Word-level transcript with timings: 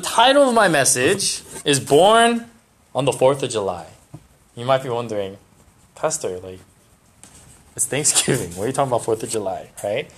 title 0.00 0.48
of 0.48 0.54
my 0.54 0.68
message 0.68 1.42
is 1.64 1.80
Born 1.80 2.46
on 2.94 3.04
the 3.04 3.12
4th 3.12 3.42
of 3.42 3.50
July. 3.50 3.86
You 4.56 4.64
might 4.64 4.82
be 4.82 4.88
wondering, 4.88 5.38
Pastor, 5.94 6.38
like, 6.40 6.60
it's 7.76 7.86
Thanksgiving. 7.86 8.50
What 8.56 8.64
are 8.64 8.66
you 8.66 8.72
talking 8.72 8.90
about 8.90 9.02
4th 9.02 9.22
of 9.22 9.30
July, 9.30 9.70
right? 9.82 10.10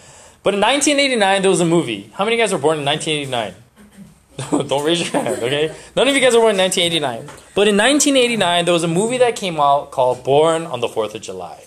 But 0.42 0.54
in 0.54 0.60
1989, 0.60 1.42
there 1.42 1.50
was 1.50 1.60
a 1.60 1.64
movie. 1.64 2.10
How 2.14 2.24
many 2.24 2.36
of 2.36 2.38
you 2.38 2.44
guys 2.44 2.52
were 2.52 2.58
born 2.58 2.78
in 2.78 2.84
1989? 2.84 4.66
Don't 4.68 4.84
raise 4.84 5.00
your 5.00 5.22
hand, 5.22 5.42
okay? 5.42 5.74
None 5.94 6.08
of 6.08 6.14
you 6.14 6.20
guys 6.20 6.34
were 6.34 6.40
born 6.40 6.54
in 6.54 6.60
1989. 6.60 7.26
But 7.54 7.68
in 7.68 7.76
1989, 7.76 8.64
there 8.64 8.74
was 8.74 8.82
a 8.82 8.88
movie 8.88 9.18
that 9.18 9.36
came 9.36 9.60
out 9.60 9.90
called 9.90 10.24
Born 10.24 10.64
on 10.66 10.80
the 10.80 10.88
4th 10.88 11.14
of 11.14 11.20
July, 11.20 11.64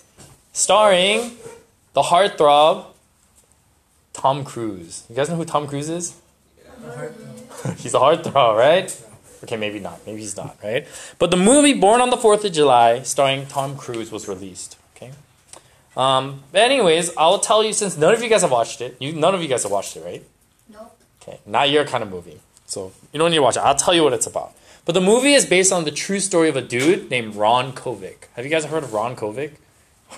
starring 0.52 1.32
the 1.94 2.02
heartthrob 2.02 2.86
Tom 4.12 4.44
Cruise. 4.44 5.04
You 5.08 5.16
guys 5.16 5.30
know 5.30 5.36
who 5.36 5.44
Tom 5.44 5.66
Cruise 5.66 5.88
is? 5.88 6.14
he's 7.78 7.94
a 7.94 7.98
heartthrob, 7.98 8.56
right? 8.56 9.02
Okay, 9.44 9.56
maybe 9.56 9.78
not. 9.78 10.00
Maybe 10.06 10.20
he's 10.20 10.36
not, 10.36 10.56
right? 10.62 10.86
But 11.18 11.30
the 11.30 11.36
movie 11.36 11.74
Born 11.74 12.00
on 12.00 12.10
the 12.10 12.16
4th 12.16 12.44
of 12.44 12.52
July, 12.52 13.02
starring 13.02 13.46
Tom 13.46 13.76
Cruise, 13.76 14.10
was 14.10 14.28
released. 14.28 14.76
Okay. 14.96 15.12
Um, 15.96 16.42
but 16.52 16.62
anyways, 16.62 17.16
I'll 17.16 17.38
tell 17.38 17.62
you 17.62 17.72
since 17.72 17.96
none 17.96 18.14
of 18.14 18.22
you 18.22 18.28
guys 18.28 18.42
have 18.42 18.50
watched 18.50 18.80
it. 18.80 18.96
You 18.98 19.12
none 19.12 19.34
of 19.34 19.42
you 19.42 19.48
guys 19.48 19.62
have 19.62 19.72
watched 19.72 19.96
it, 19.96 20.04
right? 20.04 20.22
Nope. 20.72 20.98
Okay, 21.22 21.38
not 21.46 21.70
your 21.70 21.84
kind 21.84 22.02
of 22.02 22.10
movie. 22.10 22.40
So 22.66 22.92
you 23.12 23.18
don't 23.18 23.30
need 23.30 23.36
to 23.36 23.42
watch 23.42 23.56
it. 23.56 23.60
I'll 23.60 23.74
tell 23.74 23.94
you 23.94 24.02
what 24.02 24.12
it's 24.12 24.26
about. 24.26 24.52
But 24.84 24.92
the 24.92 25.00
movie 25.00 25.34
is 25.34 25.46
based 25.46 25.72
on 25.72 25.84
the 25.84 25.90
true 25.90 26.20
story 26.20 26.48
of 26.48 26.56
a 26.56 26.62
dude 26.62 27.10
named 27.10 27.34
Ron 27.34 27.72
Kovic. 27.72 28.28
Have 28.34 28.44
you 28.44 28.50
guys 28.50 28.64
heard 28.64 28.84
of 28.84 28.92
Ron 28.92 29.16
Kovic? 29.16 29.52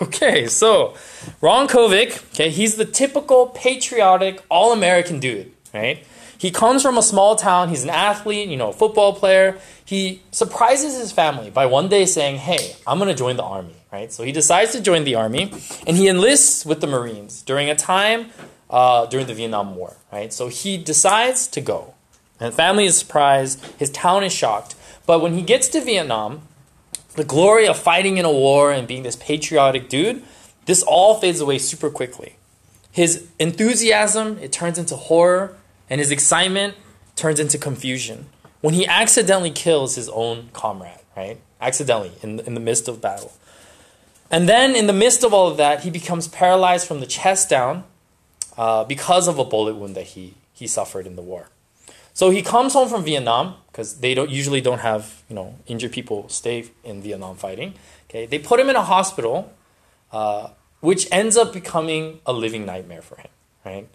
Okay, 0.03 0.47
so 0.47 0.95
Ron 1.41 1.67
Kovic, 1.67 2.23
okay, 2.35 2.51
he's 2.51 2.77
the 2.77 2.85
typical 2.85 3.47
patriotic, 3.47 4.45
all-American 4.51 5.19
dude, 5.19 5.51
right? 5.73 6.05
He 6.39 6.53
comes 6.53 6.83
from 6.83 6.97
a 6.97 7.03
small 7.03 7.35
town. 7.35 7.69
He's 7.69 7.83
an 7.83 7.91
athlete, 7.91 8.49
you 8.49 8.57
know, 8.57 8.69
a 8.69 8.73
football 8.73 9.13
player. 9.13 9.59
He 9.85 10.23
surprises 10.31 10.97
his 10.97 11.11
family 11.11 11.51
by 11.51 11.67
one 11.67 11.89
day 11.89 12.07
saying, 12.07 12.37
"Hey, 12.37 12.77
I'm 12.87 12.99
going 12.99 13.09
to 13.09 13.15
join 13.15 13.37
the 13.37 13.43
army." 13.43 13.75
Right? 13.93 14.13
So 14.13 14.23
he 14.23 14.33
decides 14.33 14.73
to 14.73 14.81
join 14.81 15.05
the 15.05 15.17
army, 15.17 15.53
and 15.87 15.97
he 15.97 16.09
enlists 16.09 16.65
with 16.65 16.81
the 16.81 16.87
Marines 16.87 17.43
during 17.43 17.69
a 17.69 17.75
time 17.75 18.31
uh, 18.71 19.07
during 19.07 19.27
the 19.27 19.35
Vietnam 19.35 19.75
War. 19.75 19.97
Right? 20.13 20.33
So 20.33 20.49
he 20.49 20.79
decides 20.79 21.49
to 21.49 21.61
go, 21.61 21.95
and 22.39 22.55
family 22.55 22.87
is 22.87 22.97
surprised. 22.97 23.65
His 23.77 23.91
town 23.91 24.23
is 24.23 24.33
shocked. 24.33 24.77
But 25.07 25.21
when 25.21 25.35
he 25.35 25.43
gets 25.43 25.69
to 25.69 25.81
Vietnam, 25.81 26.43
the 27.15 27.25
glory 27.25 27.67
of 27.67 27.77
fighting 27.77 28.17
in 28.17 28.25
a 28.25 28.31
war 28.31 28.71
and 28.71 28.87
being 28.87 29.03
this 29.03 29.17
patriotic 29.17 29.89
dude, 29.89 30.23
this 30.67 30.83
all 30.83 31.19
fades 31.19 31.41
away 31.41 31.59
super 31.59 31.91
quickly. 31.91 32.37
His 32.93 33.27
enthusiasm 33.39 34.39
it 34.39 34.53
turns 34.53 34.79
into 34.79 34.95
horror 34.95 35.57
and 35.91 36.01
his 36.01 36.11
excitement 36.11 36.75
turns 37.17 37.41
into 37.41 37.59
confusion 37.59 38.27
when 38.61 38.75
he 38.75 38.87
accidentally 38.87 39.51
kills 39.51 39.95
his 39.95 40.09
own 40.09 40.49
comrade, 40.53 41.01
right? 41.17 41.39
Accidentally, 41.61 42.13
in, 42.23 42.41
in 42.41 42.55
the 42.55 42.61
midst 42.61 42.89
of 42.89 43.01
battle. 43.01 43.33
And 44.31 44.49
then, 44.49 44.77
in 44.77 44.87
the 44.87 44.93
midst 44.93 45.25
of 45.25 45.33
all 45.33 45.49
of 45.49 45.57
that, 45.57 45.81
he 45.81 45.91
becomes 45.91 46.29
paralyzed 46.29 46.87
from 46.87 47.01
the 47.01 47.07
chest 47.07 47.49
down 47.49 47.85
uh, 48.57 48.85
because 48.85 49.27
of 49.29 49.39
a 49.39 49.45
bullet 49.45 49.77
wound 49.77 49.95
that 49.95 50.09
he, 50.09 50.35
he 50.53 50.67
suffered 50.67 51.07
in 51.07 51.17
the 51.17 51.23
war. 51.23 51.49
So 52.19 52.31
he 52.31 52.43
comes 52.43 52.73
home 52.73 52.89
from 52.89 53.05
Vietnam 53.05 53.55
because 53.71 54.01
they 54.01 54.13
don't 54.13 54.29
usually 54.29 54.61
don't 54.61 54.81
have 54.81 55.23
you 55.29 55.37
know 55.37 55.55
injured 55.69 55.93
people 55.93 56.29
stay 56.29 56.65
in 56.83 57.01
Vietnam 57.01 57.37
fighting. 57.37 57.75
Okay, 58.11 58.27
they 58.27 58.41
put 58.41 58.59
him 58.59 58.69
in 58.69 58.75
a 58.75 58.83
hospital, 58.83 59.53
uh, 60.11 60.49
which 60.81 61.07
ends 61.13 61.37
up 61.37 61.53
becoming 61.53 62.19
a 62.27 62.33
living 62.33 62.67
nightmare 62.67 63.03
for 63.03 63.19
him. 63.19 63.31
Right, 63.65 63.89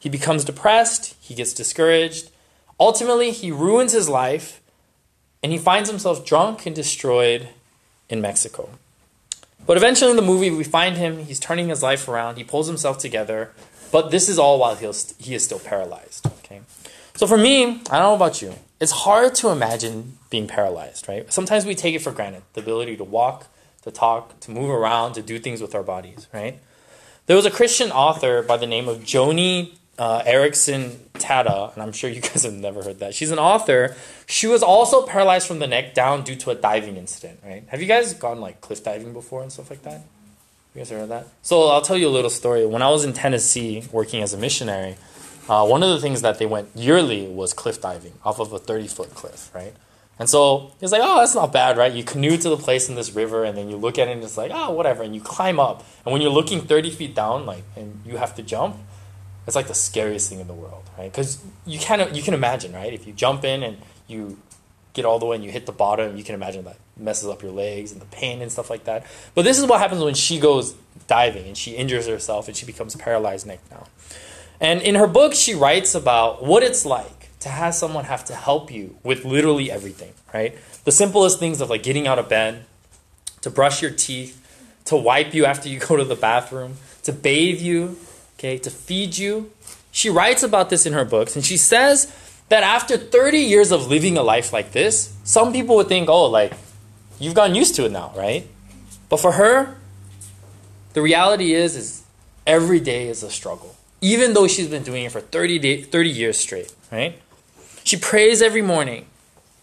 he 0.00 0.08
becomes 0.08 0.44
depressed, 0.44 1.14
he 1.20 1.34
gets 1.34 1.52
discouraged. 1.52 2.30
Ultimately, 2.80 3.30
he 3.30 3.52
ruins 3.52 3.92
his 3.92 4.08
life 4.08 4.60
and 5.42 5.52
he 5.52 5.58
finds 5.58 5.88
himself 5.88 6.24
drunk 6.24 6.66
and 6.66 6.74
destroyed 6.74 7.50
in 8.08 8.20
Mexico. 8.20 8.70
But 9.66 9.76
eventually, 9.76 10.10
in 10.10 10.16
the 10.16 10.22
movie, 10.22 10.50
we 10.50 10.64
find 10.64 10.96
him, 10.96 11.26
he's 11.26 11.38
turning 11.38 11.68
his 11.68 11.82
life 11.82 12.08
around, 12.08 12.36
he 12.36 12.44
pulls 12.44 12.66
himself 12.66 12.98
together, 12.98 13.52
but 13.92 14.10
this 14.10 14.28
is 14.28 14.38
all 14.38 14.58
while 14.58 14.74
he 14.74 15.34
is 15.34 15.44
still 15.44 15.58
paralyzed. 15.58 16.26
Okay? 16.44 16.62
So 17.14 17.26
for 17.26 17.36
me, 17.36 17.64
I 17.64 17.98
don't 17.98 18.02
know 18.02 18.14
about 18.14 18.40
you, 18.40 18.54
it's 18.80 18.92
hard 18.92 19.34
to 19.36 19.50
imagine 19.50 20.18
being 20.30 20.46
paralyzed, 20.46 21.06
right? 21.06 21.30
Sometimes 21.30 21.66
we 21.66 21.74
take 21.74 21.94
it 21.94 21.98
for 22.00 22.12
granted 22.12 22.42
the 22.54 22.62
ability 22.62 22.96
to 22.96 23.04
walk, 23.04 23.46
to 23.82 23.90
talk, 23.90 24.40
to 24.40 24.50
move 24.50 24.70
around, 24.70 25.12
to 25.14 25.22
do 25.22 25.38
things 25.38 25.60
with 25.60 25.74
our 25.74 25.82
bodies, 25.82 26.26
right? 26.32 26.58
There 27.26 27.36
was 27.36 27.44
a 27.44 27.50
Christian 27.50 27.90
author 27.90 28.42
by 28.42 28.56
the 28.56 28.66
name 28.66 28.88
of 28.88 29.00
Joni 29.00 29.74
uh, 30.00 30.22
Eareckson 30.22 30.96
Tada, 31.12 31.74
and 31.74 31.82
I'm 31.82 31.92
sure 31.92 32.08
you 32.08 32.20
guys 32.28 32.44
have 32.44 32.54
never 32.54 32.82
heard 32.82 33.00
that. 33.00 33.14
She's 33.14 33.30
an 33.30 33.38
author. 33.38 33.94
She 34.26 34.46
was 34.46 34.62
also 34.62 35.06
paralyzed 35.06 35.46
from 35.46 35.58
the 35.58 35.66
neck 35.66 35.92
down 35.92 36.24
due 36.24 36.36
to 36.36 36.50
a 36.50 36.54
diving 36.54 36.96
incident, 36.96 37.40
right? 37.44 37.64
Have 37.68 37.82
you 37.82 37.86
guys 37.86 38.14
gone 38.14 38.40
like 38.40 38.62
cliff 38.62 38.82
diving 38.82 39.12
before 39.12 39.42
and 39.42 39.52
stuff 39.52 39.68
like 39.68 39.82
that? 39.82 40.00
You 40.74 40.80
guys 40.80 40.90
heard 40.90 41.10
that? 41.10 41.26
So 41.42 41.64
I'll 41.68 41.82
tell 41.82 41.98
you 41.98 42.08
a 42.08 42.10
little 42.10 42.30
story. 42.30 42.64
When 42.64 42.80
I 42.80 42.88
was 42.88 43.04
in 43.04 43.12
Tennessee 43.12 43.84
working 43.92 44.22
as 44.22 44.32
a 44.32 44.38
missionary, 44.38 44.96
uh, 45.50 45.66
one 45.66 45.82
of 45.82 45.90
the 45.90 46.00
things 46.00 46.22
that 46.22 46.38
they 46.38 46.46
went 46.46 46.70
yearly 46.74 47.28
was 47.28 47.52
cliff 47.52 47.82
diving 47.82 48.14
off 48.24 48.40
of 48.40 48.52
a 48.54 48.58
30 48.58 48.86
foot 48.86 49.14
cliff, 49.14 49.50
right? 49.54 49.74
And 50.18 50.30
so 50.30 50.72
it's 50.80 50.92
like, 50.92 51.02
oh, 51.04 51.20
that's 51.20 51.34
not 51.34 51.52
bad, 51.52 51.76
right? 51.76 51.92
You 51.92 52.04
canoe 52.04 52.36
to 52.38 52.48
the 52.48 52.56
place 52.56 52.88
in 52.88 52.94
this 52.94 53.14
river, 53.14 53.44
and 53.44 53.56
then 53.56 53.68
you 53.68 53.76
look 53.76 53.98
at 53.98 54.06
it, 54.06 54.12
and 54.12 54.22
it's 54.22 54.36
like, 54.36 54.50
oh, 54.54 54.70
whatever. 54.70 55.02
And 55.02 55.14
you 55.14 55.20
climb 55.20 55.58
up, 55.58 55.82
and 56.04 56.12
when 56.12 56.20
you're 56.20 56.30
looking 56.30 56.60
30 56.60 56.90
feet 56.90 57.14
down, 57.14 57.46
like, 57.46 57.64
and 57.74 58.00
you 58.04 58.18
have 58.18 58.34
to 58.36 58.42
jump, 58.42 58.76
it's 59.50 59.56
like 59.56 59.66
the 59.66 59.74
scariest 59.74 60.30
thing 60.30 60.38
in 60.38 60.46
the 60.46 60.54
world, 60.54 60.88
right? 60.96 61.10
Because 61.10 61.42
you 61.66 61.80
can 61.80 62.14
you 62.14 62.22
can 62.22 62.34
imagine, 62.34 62.72
right? 62.72 62.94
If 62.94 63.04
you 63.04 63.12
jump 63.12 63.42
in 63.42 63.64
and 63.64 63.78
you 64.06 64.38
get 64.92 65.04
all 65.04 65.18
the 65.18 65.26
way 65.26 65.34
and 65.34 65.44
you 65.44 65.50
hit 65.50 65.66
the 65.66 65.72
bottom, 65.72 66.16
you 66.16 66.22
can 66.22 66.36
imagine 66.36 66.62
that 66.66 66.76
messes 66.96 67.28
up 67.28 67.42
your 67.42 67.50
legs 67.50 67.90
and 67.90 68.00
the 68.00 68.06
pain 68.06 68.42
and 68.42 68.52
stuff 68.52 68.70
like 68.70 68.84
that. 68.84 69.04
But 69.34 69.42
this 69.42 69.58
is 69.58 69.66
what 69.66 69.80
happens 69.80 70.04
when 70.04 70.14
she 70.14 70.38
goes 70.38 70.76
diving 71.08 71.48
and 71.48 71.56
she 71.56 71.72
injures 71.72 72.06
herself 72.06 72.46
and 72.46 72.56
she 72.56 72.64
becomes 72.64 72.94
paralyzed 72.94 73.44
neck 73.44 73.58
down. 73.68 73.86
And 74.60 74.82
in 74.82 74.94
her 74.94 75.08
book, 75.08 75.34
she 75.34 75.52
writes 75.52 75.96
about 75.96 76.44
what 76.44 76.62
it's 76.62 76.86
like 76.86 77.30
to 77.40 77.48
have 77.48 77.74
someone 77.74 78.04
have 78.04 78.24
to 78.26 78.36
help 78.36 78.70
you 78.70 78.98
with 79.02 79.24
literally 79.24 79.68
everything, 79.68 80.12
right? 80.32 80.56
The 80.84 80.92
simplest 80.92 81.40
things 81.40 81.60
of 81.60 81.70
like 81.70 81.82
getting 81.82 82.06
out 82.06 82.20
of 82.20 82.28
bed, 82.28 82.66
to 83.40 83.50
brush 83.50 83.82
your 83.82 83.90
teeth, 83.90 84.36
to 84.84 84.94
wipe 84.94 85.34
you 85.34 85.44
after 85.44 85.68
you 85.68 85.80
go 85.80 85.96
to 85.96 86.04
the 86.04 86.14
bathroom, 86.14 86.76
to 87.02 87.12
bathe 87.12 87.60
you, 87.60 87.98
okay, 88.40 88.56
to 88.56 88.70
feed 88.70 89.18
you. 89.18 89.52
She 89.92 90.08
writes 90.08 90.42
about 90.42 90.70
this 90.70 90.86
in 90.86 90.94
her 90.94 91.04
books, 91.04 91.36
and 91.36 91.44
she 91.44 91.58
says 91.58 92.10
that 92.48 92.62
after 92.62 92.96
30 92.96 93.38
years 93.38 93.70
of 93.70 93.88
living 93.88 94.16
a 94.16 94.22
life 94.22 94.50
like 94.52 94.72
this, 94.72 95.14
some 95.24 95.52
people 95.52 95.76
would 95.76 95.88
think, 95.88 96.08
oh, 96.08 96.24
like, 96.24 96.54
you've 97.18 97.34
gotten 97.34 97.54
used 97.54 97.74
to 97.76 97.84
it 97.84 97.92
now, 97.92 98.12
right? 98.16 98.48
But 99.10 99.18
for 99.18 99.32
her, 99.32 99.76
the 100.94 101.02
reality 101.02 101.52
is, 101.52 101.76
is 101.76 102.02
every 102.46 102.80
day 102.80 103.08
is 103.08 103.22
a 103.22 103.30
struggle. 103.30 103.76
Even 104.00 104.32
though 104.32 104.48
she's 104.48 104.68
been 104.68 104.82
doing 104.82 105.04
it 105.04 105.12
for 105.12 105.20
30, 105.20 105.58
day, 105.58 105.82
30 105.82 106.08
years 106.08 106.38
straight, 106.38 106.74
right? 106.90 107.20
She 107.84 107.98
prays 107.98 108.40
every 108.40 108.62
morning 108.62 109.04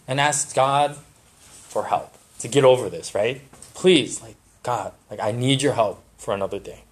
and 0.06 0.20
asks 0.20 0.52
God 0.52 0.96
for 1.40 1.86
help 1.86 2.14
to 2.38 2.46
get 2.46 2.64
over 2.64 2.88
this, 2.88 3.12
right? 3.12 3.40
Please, 3.74 4.22
like, 4.22 4.36
God, 4.62 4.92
like, 5.10 5.18
I 5.18 5.32
need 5.32 5.62
your 5.62 5.72
help 5.72 6.00
for 6.16 6.32
another 6.32 6.60
day. 6.60 6.84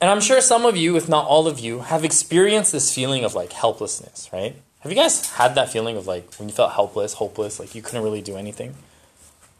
And 0.00 0.10
I'm 0.10 0.20
sure 0.20 0.40
some 0.40 0.64
of 0.64 0.76
you, 0.76 0.96
if 0.96 1.08
not 1.08 1.26
all 1.26 1.46
of 1.46 1.60
you, 1.60 1.80
have 1.80 2.04
experienced 2.04 2.72
this 2.72 2.94
feeling 2.94 3.24
of 3.24 3.34
like 3.34 3.52
helplessness, 3.52 4.30
right? 4.32 4.56
Have 4.80 4.90
you 4.90 4.96
guys 4.96 5.30
had 5.32 5.54
that 5.56 5.70
feeling 5.70 5.96
of 5.96 6.06
like 6.06 6.34
when 6.36 6.48
you 6.48 6.54
felt 6.54 6.72
helpless, 6.72 7.14
hopeless, 7.14 7.60
like 7.60 7.74
you 7.74 7.82
couldn't 7.82 8.02
really 8.02 8.22
do 8.22 8.36
anything? 8.36 8.74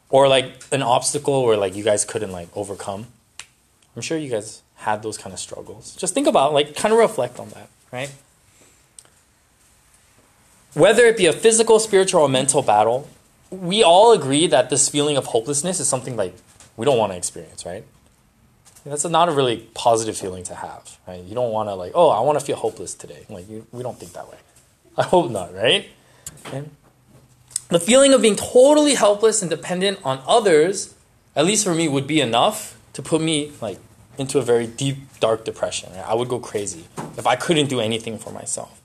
Or 0.08 0.28
like 0.28 0.64
an 0.72 0.82
obstacle 0.82 1.44
where 1.44 1.58
like 1.58 1.76
you 1.76 1.84
guys 1.84 2.06
couldn't 2.06 2.32
like 2.32 2.48
overcome? 2.56 3.08
I'm 3.94 4.02
sure 4.02 4.16
you 4.16 4.30
guys 4.30 4.62
had 4.76 5.02
those 5.02 5.18
kind 5.18 5.34
of 5.34 5.38
struggles. 5.38 5.94
Just 5.94 6.14
think 6.14 6.26
about 6.26 6.54
like 6.54 6.74
kind 6.74 6.92
of 6.92 6.98
reflect 6.98 7.38
on 7.38 7.50
that, 7.50 7.68
right? 7.92 8.10
Whether 10.72 11.04
it 11.04 11.18
be 11.18 11.26
a 11.26 11.32
physical, 11.32 11.78
spiritual, 11.78 12.22
or 12.22 12.28
mental 12.28 12.62
battle, 12.62 13.08
we 13.50 13.82
all 13.82 14.12
agree 14.12 14.46
that 14.46 14.70
this 14.70 14.88
feeling 14.88 15.16
of 15.16 15.26
hopelessness 15.26 15.80
is 15.80 15.88
something 15.88 16.16
like 16.16 16.34
we 16.76 16.86
don't 16.86 16.96
want 16.96 17.12
to 17.12 17.18
experience, 17.18 17.66
right? 17.66 17.84
That's 18.84 19.04
not 19.04 19.28
a 19.28 19.32
really 19.32 19.68
positive 19.74 20.16
feeling 20.16 20.44
to 20.44 20.54
have, 20.54 20.98
right? 21.06 21.22
You 21.22 21.34
don't 21.34 21.52
want 21.52 21.68
to 21.68 21.74
like, 21.74 21.92
oh, 21.94 22.08
I 22.08 22.20
want 22.20 22.38
to 22.38 22.44
feel 22.44 22.56
hopeless 22.56 22.94
today. 22.94 23.26
Like 23.28 23.48
you, 23.48 23.66
we 23.72 23.82
don't 23.82 23.98
think 23.98 24.12
that 24.12 24.30
way. 24.30 24.38
I 24.96 25.02
hope 25.02 25.30
not, 25.30 25.54
right? 25.54 25.88
Okay. 26.46 26.64
The 27.68 27.80
feeling 27.80 28.12
of 28.12 28.22
being 28.22 28.36
totally 28.36 28.94
helpless 28.94 29.42
and 29.42 29.50
dependent 29.50 30.00
on 30.04 30.20
others, 30.26 30.94
at 31.36 31.44
least 31.44 31.64
for 31.64 31.74
me, 31.74 31.88
would 31.88 32.06
be 32.06 32.20
enough 32.20 32.78
to 32.94 33.02
put 33.02 33.20
me 33.20 33.52
like 33.60 33.78
into 34.18 34.38
a 34.38 34.42
very 34.42 34.66
deep, 34.66 34.96
dark 35.20 35.44
depression. 35.44 35.92
Right? 35.92 36.08
I 36.08 36.14
would 36.14 36.28
go 36.28 36.40
crazy 36.40 36.86
if 37.16 37.26
I 37.26 37.36
couldn't 37.36 37.68
do 37.68 37.80
anything 37.80 38.18
for 38.18 38.30
myself. 38.30 38.79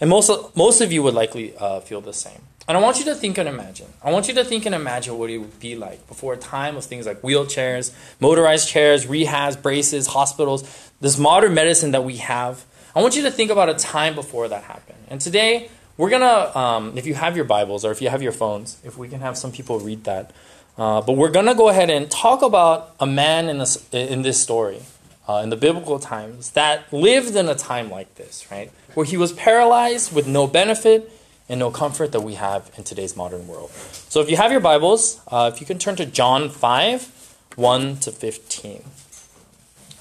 And 0.00 0.08
most 0.08 0.30
of, 0.30 0.56
most 0.56 0.80
of 0.80 0.92
you 0.92 1.02
would 1.02 1.14
likely 1.14 1.56
uh, 1.56 1.80
feel 1.80 2.00
the 2.00 2.12
same. 2.12 2.40
And 2.66 2.76
I 2.76 2.80
want 2.80 2.98
you 2.98 3.04
to 3.06 3.14
think 3.14 3.36
and 3.36 3.48
imagine. 3.48 3.88
I 4.02 4.12
want 4.12 4.28
you 4.28 4.34
to 4.34 4.44
think 4.44 4.64
and 4.64 4.74
imagine 4.74 5.18
what 5.18 5.28
it 5.28 5.38
would 5.38 5.58
be 5.58 5.74
like 5.74 6.06
before 6.06 6.34
a 6.34 6.36
time 6.36 6.76
of 6.76 6.84
things 6.84 7.04
like 7.04 7.20
wheelchairs, 7.20 7.92
motorized 8.20 8.68
chairs, 8.68 9.06
rehabs, 9.06 9.60
braces, 9.60 10.06
hospitals, 10.06 10.90
this 11.00 11.18
modern 11.18 11.52
medicine 11.54 11.90
that 11.90 12.04
we 12.04 12.18
have. 12.18 12.64
I 12.94 13.02
want 13.02 13.16
you 13.16 13.22
to 13.22 13.30
think 13.30 13.50
about 13.50 13.68
a 13.68 13.74
time 13.74 14.14
before 14.14 14.48
that 14.48 14.64
happened. 14.64 14.98
And 15.08 15.20
today, 15.20 15.68
we're 15.96 16.10
gonna, 16.10 16.56
um, 16.56 16.96
if 16.96 17.06
you 17.06 17.14
have 17.14 17.36
your 17.36 17.44
Bibles 17.44 17.84
or 17.84 17.90
if 17.90 18.00
you 18.00 18.08
have 18.08 18.22
your 18.22 18.32
phones, 18.32 18.78
if 18.84 18.96
we 18.96 19.08
can 19.08 19.20
have 19.20 19.36
some 19.36 19.52
people 19.52 19.80
read 19.80 20.04
that. 20.04 20.32
Uh, 20.78 21.00
but 21.02 21.12
we're 21.12 21.30
gonna 21.30 21.54
go 21.54 21.68
ahead 21.68 21.90
and 21.90 22.10
talk 22.10 22.40
about 22.40 22.94
a 23.00 23.06
man 23.06 23.48
in 23.48 23.58
this 23.58 23.86
in 23.92 24.22
this 24.22 24.40
story, 24.40 24.80
uh, 25.28 25.40
in 25.42 25.50
the 25.50 25.56
biblical 25.56 25.98
times, 25.98 26.52
that 26.52 26.90
lived 26.92 27.36
in 27.36 27.48
a 27.48 27.54
time 27.54 27.90
like 27.90 28.14
this, 28.14 28.46
right, 28.50 28.70
where 28.94 29.06
he 29.06 29.16
was 29.16 29.32
paralyzed 29.32 30.14
with 30.14 30.26
no 30.26 30.46
benefit 30.46 31.10
and 31.48 31.58
no 31.58 31.70
comfort 31.70 32.12
that 32.12 32.20
we 32.20 32.34
have 32.34 32.70
in 32.76 32.84
today's 32.84 33.16
modern 33.16 33.46
world. 33.48 33.70
So 33.70 34.20
if 34.20 34.30
you 34.30 34.36
have 34.36 34.52
your 34.52 34.60
Bibles, 34.60 35.20
uh, 35.28 35.50
if 35.52 35.60
you 35.60 35.66
can 35.66 35.78
turn 35.78 35.96
to 35.96 36.06
John 36.06 36.48
five, 36.48 37.36
one 37.56 37.96
to 37.98 38.10
fifteen, 38.10 38.84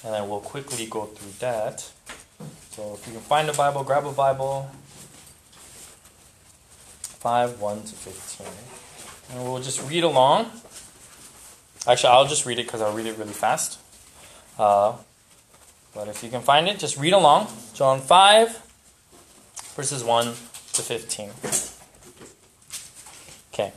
and 0.03 0.13
then 0.13 0.30
we'll 0.30 0.39
quickly 0.41 0.86
go 0.86 1.06
through 1.06 1.33
that. 1.39 1.91
So 2.71 2.94
if 2.94 3.07
you 3.07 3.13
can 3.13 3.21
find 3.21 3.50
a 3.50 3.53
Bible, 3.53 3.83
grab 3.83 4.06
a 4.06 4.12
Bible. 4.12 4.69
5, 7.19 7.59
1 7.59 7.83
to 7.83 7.95
15. 7.95 8.47
And 9.31 9.44
we'll 9.44 9.62
just 9.62 9.88
read 9.89 10.06
along. 10.06 10.50
Actually, 11.85 12.12
I'll 12.12 12.27
just 12.27 12.45
read 12.45 12.59
it 12.59 12.65
because 12.65 12.81
I'll 12.81 12.94
read 12.94 13.07
it 13.07 13.18
really 13.18 13.33
fast. 13.33 13.77
Uh, 14.57 14.94
but 15.94 16.07
if 16.07 16.24
you 16.24 16.30
can 16.30 16.42
find 16.42 16.69
it, 16.69 16.80
just 16.80 16.97
read 16.97 17.12
along. 17.12 17.47
John 17.74 18.00
5, 18.00 18.69
verses 19.79 20.03
1 20.03 20.25
to 20.25 20.81
15. 20.81 21.29
Okay. 23.53 23.71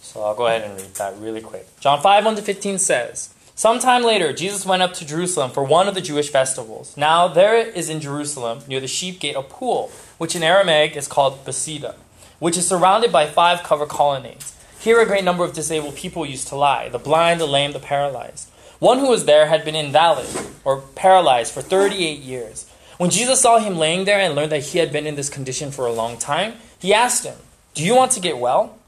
So 0.00 0.22
I'll 0.22 0.36
go 0.36 0.46
ahead 0.46 0.62
and 0.62 0.80
read 0.80 0.94
that 0.94 1.18
really 1.18 1.40
quick. 1.40 1.66
John 1.80 2.00
5, 2.00 2.24
1 2.24 2.36
to 2.36 2.42
15 2.42 2.78
says, 2.78 3.34
Sometime 3.56 4.04
later, 4.04 4.32
Jesus 4.32 4.64
went 4.64 4.82
up 4.82 4.92
to 4.94 5.04
Jerusalem 5.04 5.50
for 5.50 5.64
one 5.64 5.88
of 5.88 5.96
the 5.96 6.00
Jewish 6.00 6.30
festivals. 6.30 6.96
Now, 6.96 7.26
there 7.26 7.56
is 7.56 7.88
in 7.88 7.98
Jerusalem, 7.98 8.60
near 8.68 8.78
the 8.78 8.86
sheep 8.86 9.18
gate, 9.18 9.34
a 9.34 9.42
pool, 9.42 9.90
which 10.16 10.36
in 10.36 10.44
Aramaic 10.44 10.96
is 10.96 11.08
called 11.08 11.44
Bethesda, 11.44 11.96
which 12.38 12.56
is 12.56 12.68
surrounded 12.68 13.10
by 13.10 13.26
five 13.26 13.64
covered 13.64 13.88
colonnades. 13.88 14.54
Here, 14.78 15.00
a 15.00 15.06
great 15.06 15.24
number 15.24 15.42
of 15.42 15.54
disabled 15.54 15.96
people 15.96 16.24
used 16.24 16.46
to 16.48 16.54
lie 16.54 16.88
the 16.88 17.00
blind, 17.00 17.40
the 17.40 17.46
lame, 17.46 17.72
the 17.72 17.80
paralyzed. 17.80 18.48
One 18.78 19.00
who 19.00 19.08
was 19.08 19.24
there 19.24 19.46
had 19.46 19.64
been 19.64 19.74
invalid, 19.74 20.28
or 20.62 20.82
paralyzed, 20.94 21.52
for 21.52 21.62
38 21.62 22.20
years. 22.20 22.70
When 22.98 23.10
Jesus 23.10 23.40
saw 23.40 23.58
him 23.58 23.76
laying 23.76 24.04
there 24.04 24.20
and 24.20 24.34
learned 24.34 24.52
that 24.52 24.64
he 24.64 24.78
had 24.78 24.92
been 24.92 25.06
in 25.06 25.16
this 25.16 25.28
condition 25.28 25.70
for 25.70 25.86
a 25.86 25.92
long 25.92 26.16
time, 26.16 26.54
he 26.78 26.94
asked 26.94 27.24
him, 27.24 27.36
Do 27.74 27.84
you 27.84 27.94
want 27.94 28.12
to 28.12 28.20
get 28.20 28.38
well? 28.38 28.78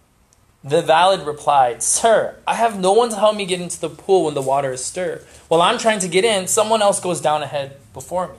The 0.65 0.83
valid 0.83 1.27
replied, 1.27 1.83
Sir, 1.83 2.37
I 2.47 2.55
have 2.55 2.81
no 2.81 2.93
one 2.93 3.11
to 3.11 3.17
help 3.17 3.37
me 3.37 3.47
get 3.47 3.61
into 3.61 3.81
the 3.81 3.89
pool 3.89 4.25
when 4.25 4.35
the 4.35 4.43
water 4.43 4.73
is 4.73 4.85
stirred. 4.85 5.25
While 5.49 5.63
I'm 5.63 5.79
trying 5.79 6.01
to 6.01 6.09
get 6.09 6.25
in, 6.25 6.49
someone 6.49 6.83
else 6.83 7.01
goes 7.01 7.21
down 7.21 7.43
ahead 7.43 7.77
before 7.93 8.29
me. 8.29 8.39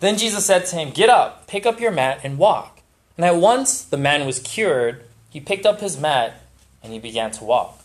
Then 0.00 0.16
Jesus 0.16 0.46
said 0.46 0.66
to 0.66 0.76
him, 0.76 0.90
Get 0.90 1.08
up, 1.08 1.46
pick 1.46 1.66
up 1.66 1.80
your 1.80 1.90
mat, 1.90 2.20
and 2.22 2.38
walk. 2.38 2.80
And 3.16 3.24
at 3.24 3.36
once 3.36 3.82
the 3.82 3.96
man 3.96 4.26
was 4.26 4.38
cured. 4.38 5.04
He 5.30 5.40
picked 5.40 5.66
up 5.66 5.80
his 5.80 5.98
mat 5.98 6.40
and 6.82 6.92
he 6.92 6.98
began 6.98 7.30
to 7.32 7.44
walk. 7.44 7.84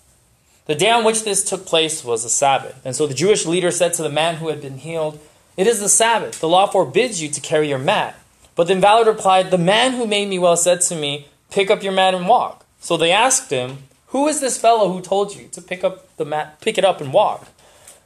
The 0.65 0.75
day 0.75 0.91
on 0.91 1.03
which 1.03 1.23
this 1.23 1.43
took 1.43 1.65
place 1.65 2.05
was 2.05 2.23
a 2.23 2.29
Sabbath. 2.29 2.79
And 2.85 2.95
so 2.95 3.07
the 3.07 3.13
Jewish 3.13 3.45
leader 3.45 3.71
said 3.71 3.93
to 3.95 4.03
the 4.03 4.09
man 4.09 4.35
who 4.35 4.47
had 4.47 4.61
been 4.61 4.77
healed, 4.77 5.19
It 5.55 5.67
is 5.67 5.79
the 5.79 5.89
Sabbath. 5.89 6.39
The 6.39 6.47
law 6.47 6.67
forbids 6.67 7.21
you 7.21 7.29
to 7.29 7.41
carry 7.41 7.69
your 7.69 7.77
mat. 7.77 8.19
But 8.55 8.67
the 8.67 8.73
invalid 8.73 9.07
replied, 9.07 9.51
The 9.51 9.57
man 9.57 9.94
who 9.94 10.07
made 10.07 10.29
me 10.29 10.39
well 10.39 10.57
said 10.57 10.81
to 10.81 10.95
me, 10.95 11.27
Pick 11.51 11.69
up 11.69 11.83
your 11.83 11.94
mat 11.94 12.15
and 12.15 12.27
walk. 12.27 12.65
So 12.79 12.97
they 12.97 13.11
asked 13.11 13.51
him, 13.51 13.79
Who 14.07 14.27
is 14.27 14.41
this 14.41 14.59
fellow 14.59 14.91
who 14.91 15.01
told 15.01 15.35
you 15.35 15.47
to 15.50 15.61
pick 15.61 15.83
up 15.83 16.15
the 16.17 16.25
mat, 16.25 16.59
pick 16.61 16.77
it 16.77 16.85
up 16.85 17.01
and 17.01 17.13
walk? 17.13 17.47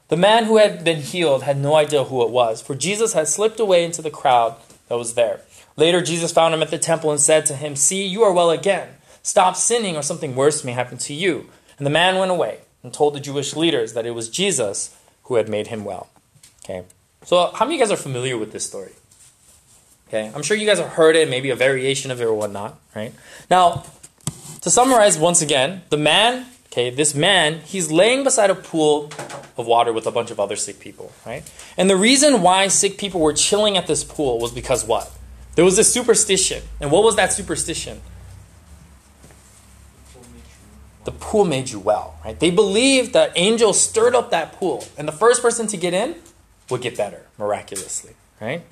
The 0.09 0.17
man 0.17 0.45
who 0.45 0.57
had 0.57 0.83
been 0.83 1.01
healed 1.01 1.44
had 1.44 1.57
no 1.57 1.75
idea 1.75 2.05
who 2.05 2.23
it 2.23 2.29
was, 2.29 2.61
for 2.61 2.75
Jesus 2.75 3.13
had 3.13 3.27
slipped 3.27 3.59
away 3.59 3.83
into 3.83 4.01
the 4.01 4.09
crowd 4.09 4.55
that 4.88 4.97
was 4.97 5.15
there. 5.15 5.41
Later, 5.75 6.01
Jesus 6.01 6.31
found 6.31 6.53
him 6.53 6.61
at 6.61 6.71
the 6.71 6.77
temple 6.77 7.11
and 7.11 7.19
said 7.19 7.45
to 7.45 7.55
him, 7.55 7.75
See, 7.75 8.05
you 8.05 8.23
are 8.23 8.33
well 8.33 8.49
again. 8.49 8.89
Stop 9.21 9.55
sinning, 9.55 9.97
or 9.97 10.01
something 10.01 10.35
worse 10.35 10.63
may 10.63 10.71
happen 10.71 10.97
to 10.99 11.13
you. 11.13 11.49
And 11.77 11.85
the 11.85 11.91
man 11.91 12.17
went 12.17 12.31
away 12.31 12.59
and 12.83 12.94
told 12.94 13.13
the 13.13 13.19
Jewish 13.19 13.55
leaders 13.55 13.94
that 13.94 14.05
it 14.05 14.11
was 14.11 14.29
Jesus 14.29 14.95
who 15.23 15.35
had 15.35 15.49
made 15.49 15.67
him 15.67 15.83
well. 15.83 16.09
Okay. 16.63 16.83
So, 17.23 17.51
how 17.53 17.65
many 17.65 17.75
of 17.75 17.79
you 17.79 17.85
guys 17.85 17.91
are 17.91 18.01
familiar 18.01 18.37
with 18.37 18.51
this 18.51 18.65
story? 18.65 18.93
Okay. 20.07 20.31
I'm 20.33 20.41
sure 20.41 20.55
you 20.55 20.65
guys 20.65 20.79
have 20.79 20.89
heard 20.89 21.15
it, 21.15 21.29
maybe 21.29 21.49
a 21.49 21.55
variation 21.55 22.11
of 22.11 22.21
it 22.21 22.23
or 22.23 22.33
whatnot, 22.33 22.79
right? 22.95 23.13
Now, 23.49 23.85
to 24.61 24.69
summarize 24.69 25.17
once 25.17 25.41
again, 25.41 25.81
the 25.89 25.97
man, 25.97 26.45
okay, 26.67 26.89
this 26.89 27.13
man, 27.13 27.59
he's 27.59 27.91
laying 27.91 28.23
beside 28.23 28.49
a 28.49 28.55
pool 28.55 29.11
of 29.57 29.67
water 29.67 29.91
with 29.91 30.05
a 30.05 30.11
bunch 30.11 30.31
of 30.31 30.39
other 30.39 30.55
sick 30.55 30.79
people, 30.79 31.11
right? 31.25 31.49
And 31.77 31.89
the 31.89 31.97
reason 31.97 32.41
why 32.41 32.67
sick 32.67 32.97
people 32.97 33.19
were 33.19 33.33
chilling 33.33 33.75
at 33.75 33.87
this 33.87 34.03
pool 34.03 34.39
was 34.39 34.51
because 34.51 34.85
what? 34.85 35.11
There 35.55 35.65
was 35.65 35.75
this 35.75 35.91
superstition. 35.91 36.63
And 36.79 36.91
what 36.91 37.03
was 37.03 37.15
that 37.15 37.33
superstition? 37.33 38.01
The 41.03 41.11
pool 41.11 41.45
made 41.45 41.69
you 41.69 41.79
well, 41.79 42.19
right? 42.23 42.39
They 42.39 42.51
believed 42.51 43.13
that 43.13 43.31
angels 43.35 43.81
stirred 43.81 44.13
up 44.13 44.31
that 44.31 44.53
pool, 44.53 44.85
and 44.97 45.07
the 45.07 45.13
first 45.13 45.41
person 45.41 45.67
to 45.67 45.77
get 45.77 45.93
in 45.93 46.15
would 46.69 46.81
get 46.81 46.97
better 46.97 47.25
miraculously, 47.37 48.13
right? 48.41 48.63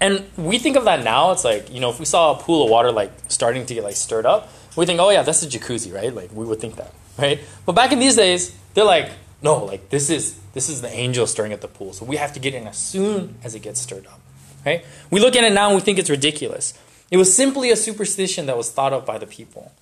And 0.00 0.24
we 0.36 0.58
think 0.58 0.76
of 0.76 0.84
that 0.84 1.02
now. 1.02 1.32
It's 1.32 1.44
like 1.44 1.72
you 1.72 1.80
know, 1.80 1.90
if 1.90 1.98
we 1.98 2.04
saw 2.04 2.38
a 2.38 2.42
pool 2.42 2.64
of 2.64 2.70
water 2.70 2.92
like 2.92 3.12
starting 3.28 3.66
to 3.66 3.74
get 3.74 3.84
like 3.84 3.96
stirred 3.96 4.26
up, 4.26 4.48
we 4.76 4.86
think, 4.86 5.00
oh 5.00 5.10
yeah, 5.10 5.22
that's 5.22 5.42
a 5.42 5.46
jacuzzi, 5.46 5.92
right? 5.92 6.14
Like 6.14 6.32
we 6.32 6.44
would 6.44 6.60
think 6.60 6.76
that, 6.76 6.92
right? 7.18 7.40
But 7.66 7.72
back 7.72 7.92
in 7.92 7.98
these 7.98 8.16
days, 8.16 8.56
they're 8.74 8.84
like, 8.84 9.10
no, 9.42 9.64
like 9.64 9.90
this 9.90 10.08
is 10.08 10.38
this 10.54 10.68
is 10.68 10.80
the 10.82 10.90
angel 10.90 11.26
stirring 11.26 11.52
at 11.52 11.60
the 11.60 11.68
pool, 11.68 11.92
so 11.92 12.04
we 12.04 12.16
have 12.16 12.32
to 12.34 12.40
get 12.40 12.54
in 12.54 12.66
as 12.66 12.76
soon 12.76 13.36
as 13.42 13.54
it 13.54 13.60
gets 13.60 13.80
stirred 13.80 14.06
up, 14.06 14.20
right? 14.64 14.84
We 15.10 15.20
look 15.20 15.36
at 15.36 15.44
it 15.44 15.52
now 15.52 15.68
and 15.68 15.76
we 15.76 15.82
think 15.82 15.98
it's 15.98 16.10
ridiculous. 16.10 16.74
It 17.10 17.16
was 17.16 17.34
simply 17.34 17.70
a 17.70 17.76
superstition 17.76 18.46
that 18.46 18.56
was 18.56 18.70
thought 18.70 18.92
of 18.92 19.06
by 19.06 19.18
the 19.18 19.26
people. 19.26 19.72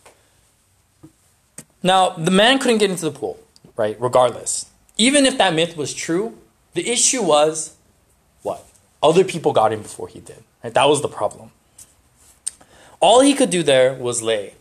Now, 1.83 2.11
the 2.11 2.31
man 2.31 2.59
couldn't 2.59 2.79
get 2.79 2.91
into 2.91 3.05
the 3.05 3.11
pool, 3.11 3.39
right? 3.77 3.97
Regardless, 4.01 4.67
even 4.97 5.27
if 5.27 5.37
that 5.39 5.55
myth 5.55 5.77
was 5.77 5.93
true, 5.93 6.39
the 6.77 6.89
issue 6.89 7.23
was 7.23 7.75
what 8.43 8.65
other 9.03 9.25
people 9.25 9.53
got 9.53 9.73
in 9.73 9.83
before 9.83 10.09
he 10.09 10.21
did. 10.21 10.43
Right? 10.63 10.73
That 10.73 10.89
was 10.89 11.03
the 11.03 11.09
problem. 11.09 11.51
All 13.01 13.21
he 13.21 13.35
could 13.35 13.51
do 13.51 13.63
there 13.63 13.95
was 13.95 14.23
lay 14.23 14.55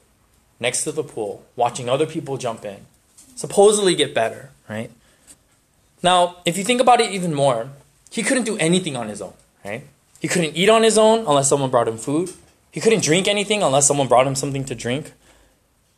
next 0.59 0.83
to 0.85 0.91
the 0.91 1.03
pool, 1.03 1.43
watching 1.55 1.89
other 1.89 2.05
people 2.05 2.37
jump 2.37 2.65
in, 2.65 2.85
supposedly 3.35 3.95
get 3.95 4.13
better, 4.13 4.51
right? 4.69 4.89
Now, 6.01 6.37
if 6.45 6.57
you 6.57 6.63
think 6.63 6.81
about 6.81 7.01
it 7.01 7.11
even 7.11 7.33
more, 7.33 7.69
he 8.11 8.23
couldn't 8.23 8.43
do 8.43 8.57
anything 8.57 8.95
on 8.95 9.09
his 9.09 9.21
own, 9.21 9.33
right? 9.63 9.83
He 10.19 10.27
couldn't 10.27 10.55
eat 10.55 10.69
on 10.69 10.83
his 10.83 10.97
own 10.97 11.19
unless 11.19 11.49
someone 11.49 11.69
brought 11.69 11.87
him 11.87 11.97
food. 11.97 12.31
He 12.71 12.79
couldn't 12.79 13.03
drink 13.03 13.27
anything 13.27 13.63
unless 13.63 13.87
someone 13.87 14.07
brought 14.07 14.27
him 14.27 14.35
something 14.35 14.65
to 14.65 14.75
drink. 14.75 15.11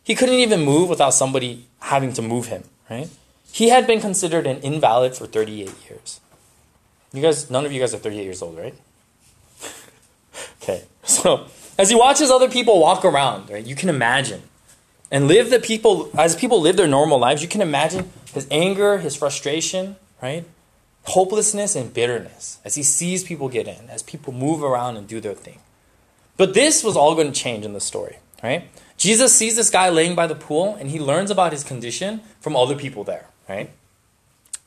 He 0.03 0.15
couldn't 0.15 0.35
even 0.35 0.61
move 0.61 0.89
without 0.89 1.13
somebody 1.13 1.65
having 1.79 2.13
to 2.13 2.21
move 2.21 2.47
him, 2.47 2.63
right? 2.89 3.09
He 3.51 3.69
had 3.69 3.87
been 3.87 4.01
considered 4.01 4.45
an 4.45 4.59
invalid 4.61 5.15
for 5.15 5.25
38 5.25 5.73
years. 5.89 6.19
You 7.13 7.21
guys, 7.21 7.49
none 7.49 7.65
of 7.65 7.71
you 7.71 7.79
guys 7.79 7.93
are 7.93 7.97
38 7.97 8.23
years 8.23 8.41
old, 8.41 8.57
right? 8.57 8.75
okay, 10.61 10.83
so 11.03 11.47
as 11.77 11.89
he 11.89 11.95
watches 11.95 12.29
other 12.29 12.49
people 12.49 12.79
walk 12.79 13.05
around, 13.05 13.49
right, 13.49 13.65
you 13.65 13.75
can 13.75 13.89
imagine 13.89 14.43
and 15.09 15.27
live 15.27 15.49
the 15.49 15.59
people 15.59 16.11
as 16.17 16.35
people 16.35 16.59
live 16.59 16.75
their 16.75 16.87
normal 16.87 17.17
lives. 17.19 17.41
You 17.41 17.47
can 17.47 17.61
imagine 17.61 18.11
his 18.33 18.47
anger, 18.51 18.97
his 18.97 19.15
frustration, 19.15 19.95
right, 20.21 20.45
hopelessness 21.05 21.75
and 21.75 21.93
bitterness 21.93 22.59
as 22.65 22.75
he 22.75 22.83
sees 22.83 23.23
people 23.23 23.47
get 23.47 23.67
in, 23.67 23.89
as 23.89 24.03
people 24.03 24.33
move 24.33 24.61
around 24.61 24.97
and 24.97 25.07
do 25.07 25.19
their 25.21 25.33
thing. 25.33 25.59
But 26.35 26.53
this 26.53 26.83
was 26.83 26.95
all 26.95 27.15
going 27.15 27.31
to 27.31 27.39
change 27.39 27.65
in 27.65 27.73
the 27.73 27.79
story, 27.79 28.17
right? 28.43 28.67
Jesus 28.97 29.33
sees 29.33 29.55
this 29.55 29.69
guy 29.69 29.89
laying 29.89 30.15
by 30.15 30.27
the 30.27 30.35
pool 30.35 30.75
and 30.75 30.89
he 30.89 30.99
learns 30.99 31.31
about 31.31 31.51
his 31.51 31.63
condition 31.63 32.21
from 32.39 32.55
other 32.55 32.75
people 32.75 33.03
there, 33.03 33.27
right? 33.47 33.71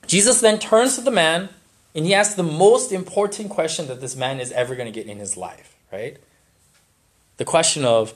Jesus 0.07 0.41
then 0.41 0.59
turns 0.59 0.97
to 0.97 1.01
the 1.01 1.11
man 1.11 1.49
and 1.95 2.07
he 2.07 2.15
asks 2.15 2.35
the 2.35 2.43
most 2.43 2.93
important 2.93 3.51
question 3.51 3.89
that 3.89 4.01
this 4.01 4.17
man 4.17 4.41
is 4.41 4.53
ever 4.53 4.75
going 4.75 4.87
to 4.87 4.93
get 4.93 5.07
in 5.07 5.19
his 5.19 5.37
life, 5.37 5.77
right? 5.93 6.19
the 7.41 7.45
question 7.47 7.87
of, 7.87 8.13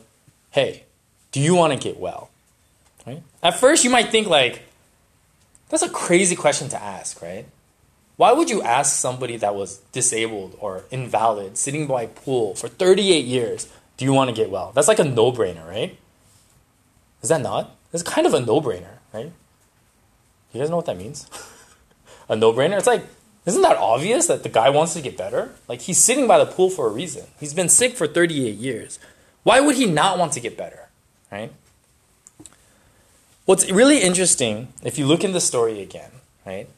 hey, 0.51 0.85
do 1.33 1.41
you 1.41 1.55
want 1.55 1.73
to 1.73 1.79
get 1.79 1.99
well? 1.99 2.29
Right? 3.07 3.23
At 3.43 3.59
first, 3.59 3.83
you 3.83 3.89
might 3.89 4.11
think 4.11 4.27
like, 4.27 4.61
that's 5.71 5.83
a 5.83 5.89
crazy 5.89 6.37
question 6.37 6.69
to 6.69 6.81
ask, 6.81 7.23
right? 7.23 7.47
Why 8.17 8.33
would 8.33 8.51
you 8.51 8.61
ask 8.61 8.95
somebody 8.95 9.39
that 9.39 9.55
was 9.55 9.79
disabled 9.93 10.59
or 10.61 10.85
invalid, 10.91 11.57
sitting 11.57 11.87
by 11.87 12.03
a 12.03 12.09
pool 12.09 12.55
for 12.55 12.69
38 12.69 13.25
years, 13.25 13.73
do 13.97 14.05
you 14.05 14.13
want 14.13 14.29
to 14.29 14.37
get 14.37 14.51
well? 14.51 14.73
That's 14.75 14.89
like 14.89 14.99
a 14.99 15.05
no 15.05 15.33
brainer, 15.33 15.67
right? 15.67 15.99
Is 17.23 17.31
that 17.31 17.41
not? 17.41 17.75
It's 17.95 18.03
kind 18.03 18.27
of 18.27 18.35
a 18.35 18.41
no 18.41 18.61
brainer, 18.61 18.99
right? 19.15 19.33
You 20.55 20.61
guys 20.61 20.71
know 20.71 20.77
what 20.77 20.87
that 20.87 20.97
means? 20.97 21.29
a 22.29 22.37
no 22.37 22.53
brainer? 22.53 22.79
It's 22.79 22.87
like, 22.87 23.05
isn't 23.45 23.63
that 23.63 23.77
obvious 23.77 24.29
that 24.29 24.43
the 24.43 24.49
guy 24.49 24.71
wants 24.71 24.95
to 24.95 25.03
get 25.03 25.19
better? 25.19 25.53
Like, 25.69 25.83
he's 25.83 25.99
sitting 25.99 26.27
by 26.27 26.39
the 26.39 26.47
pool 26.47 26.71
for 26.71 26.87
a 26.87 26.91
reason. 26.91 27.27
He's 27.39 27.53
been 27.53 27.69
sick 27.69 27.95
for 27.97 28.07
38 28.07 28.55
years. 28.57 28.99
Why 29.43 29.61
would 29.61 29.77
he 29.77 29.85
not 29.85 30.19
want 30.19 30.33
to 30.33 30.41
get 30.41 30.57
better? 30.57 30.89
Right? 31.31 31.53
What's 33.45 33.71
really 33.71 33.99
interesting, 33.99 34.73
if 34.83 34.99
you 34.99 35.05
look 35.05 35.23
in 35.23 35.33
the 35.33 35.41
story 35.41 35.83
again, 35.83 36.11
right? 36.47 36.69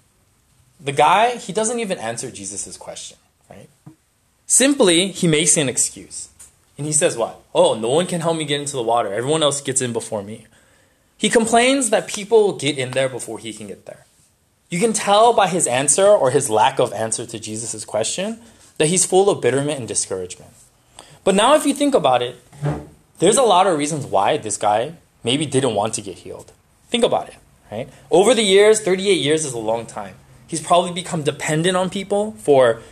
The 0.81 0.91
guy, 0.93 1.37
he 1.37 1.53
doesn't 1.53 1.79
even 1.79 1.99
answer 1.99 2.31
Jesus' 2.31 2.77
question, 2.77 3.19
right? 3.49 3.69
Simply, 4.47 5.09
he 5.09 5.29
makes 5.29 5.57
an 5.57 5.69
excuse. 5.69 6.29
And 6.77 6.87
he 6.87 6.93
says, 6.93 7.17
What? 7.17 7.41
Oh, 7.55 7.75
no 7.75 7.89
one 7.89 8.07
can 8.07 8.21
help 8.21 8.37
me 8.37 8.45
get 8.45 8.61
into 8.61 8.75
the 8.75 8.83
water. 8.83 9.13
Everyone 9.13 9.43
else 9.43 9.61
gets 9.61 9.81
in 9.81 9.93
before 9.93 10.23
me. 10.23 10.47
He 11.17 11.31
complains 11.31 11.91
that 11.91 12.07
people 12.07 12.53
get 12.53 12.79
in 12.79 12.91
there 12.91 13.09
before 13.09 13.39
he 13.39 13.53
can 13.53 13.69
get 13.69 13.87
there. 13.87 14.05
You 14.69 14.81
can 14.81 14.93
tell 14.93 15.33
by 15.33 15.49
his 15.49 15.67
answer 15.67 16.07
or 16.07 16.31
his 16.31 16.51
lack 16.51 16.79
of 16.79 16.93
answer 16.93 17.25
to 17.25 17.39
Jesus' 17.39 17.85
question 17.85 18.41
that 18.79 18.89
he's 18.89 19.07
full 19.07 19.31
of 19.31 19.41
bitterment 19.41 19.79
and 19.79 19.89
discouragement. 19.89 20.53
But 21.25 21.35
now, 21.35 21.55
if 21.55 21.65
you 21.65 21.73
think 21.73 21.95
about 21.95 22.23
it, 22.23 22.37
there's 23.19 23.37
a 23.37 23.43
lot 23.43 23.67
of 23.67 23.79
reasons 23.79 24.05
why 24.05 24.37
this 24.37 24.57
guy 24.57 24.95
maybe 25.25 25.47
didn't 25.47 25.75
want 25.75 25.95
to 25.95 26.03
get 26.03 26.19
healed. 26.19 26.53
Think 26.89 27.05
about 27.05 27.29
it, 27.29 27.37
right? 27.71 27.89
Over 28.11 28.35
the 28.35 28.43
years, 28.43 28.81
38 28.81 29.15
years 29.15 29.45
is 29.45 29.53
a 29.53 29.59
long 29.59 29.87
time. 29.87 30.15
He's 30.47 30.61
probably 30.61 30.93
become 30.93 31.23
dependent 31.23 31.77
on 31.77 31.91
people 31.91 32.33
for, 32.33 32.83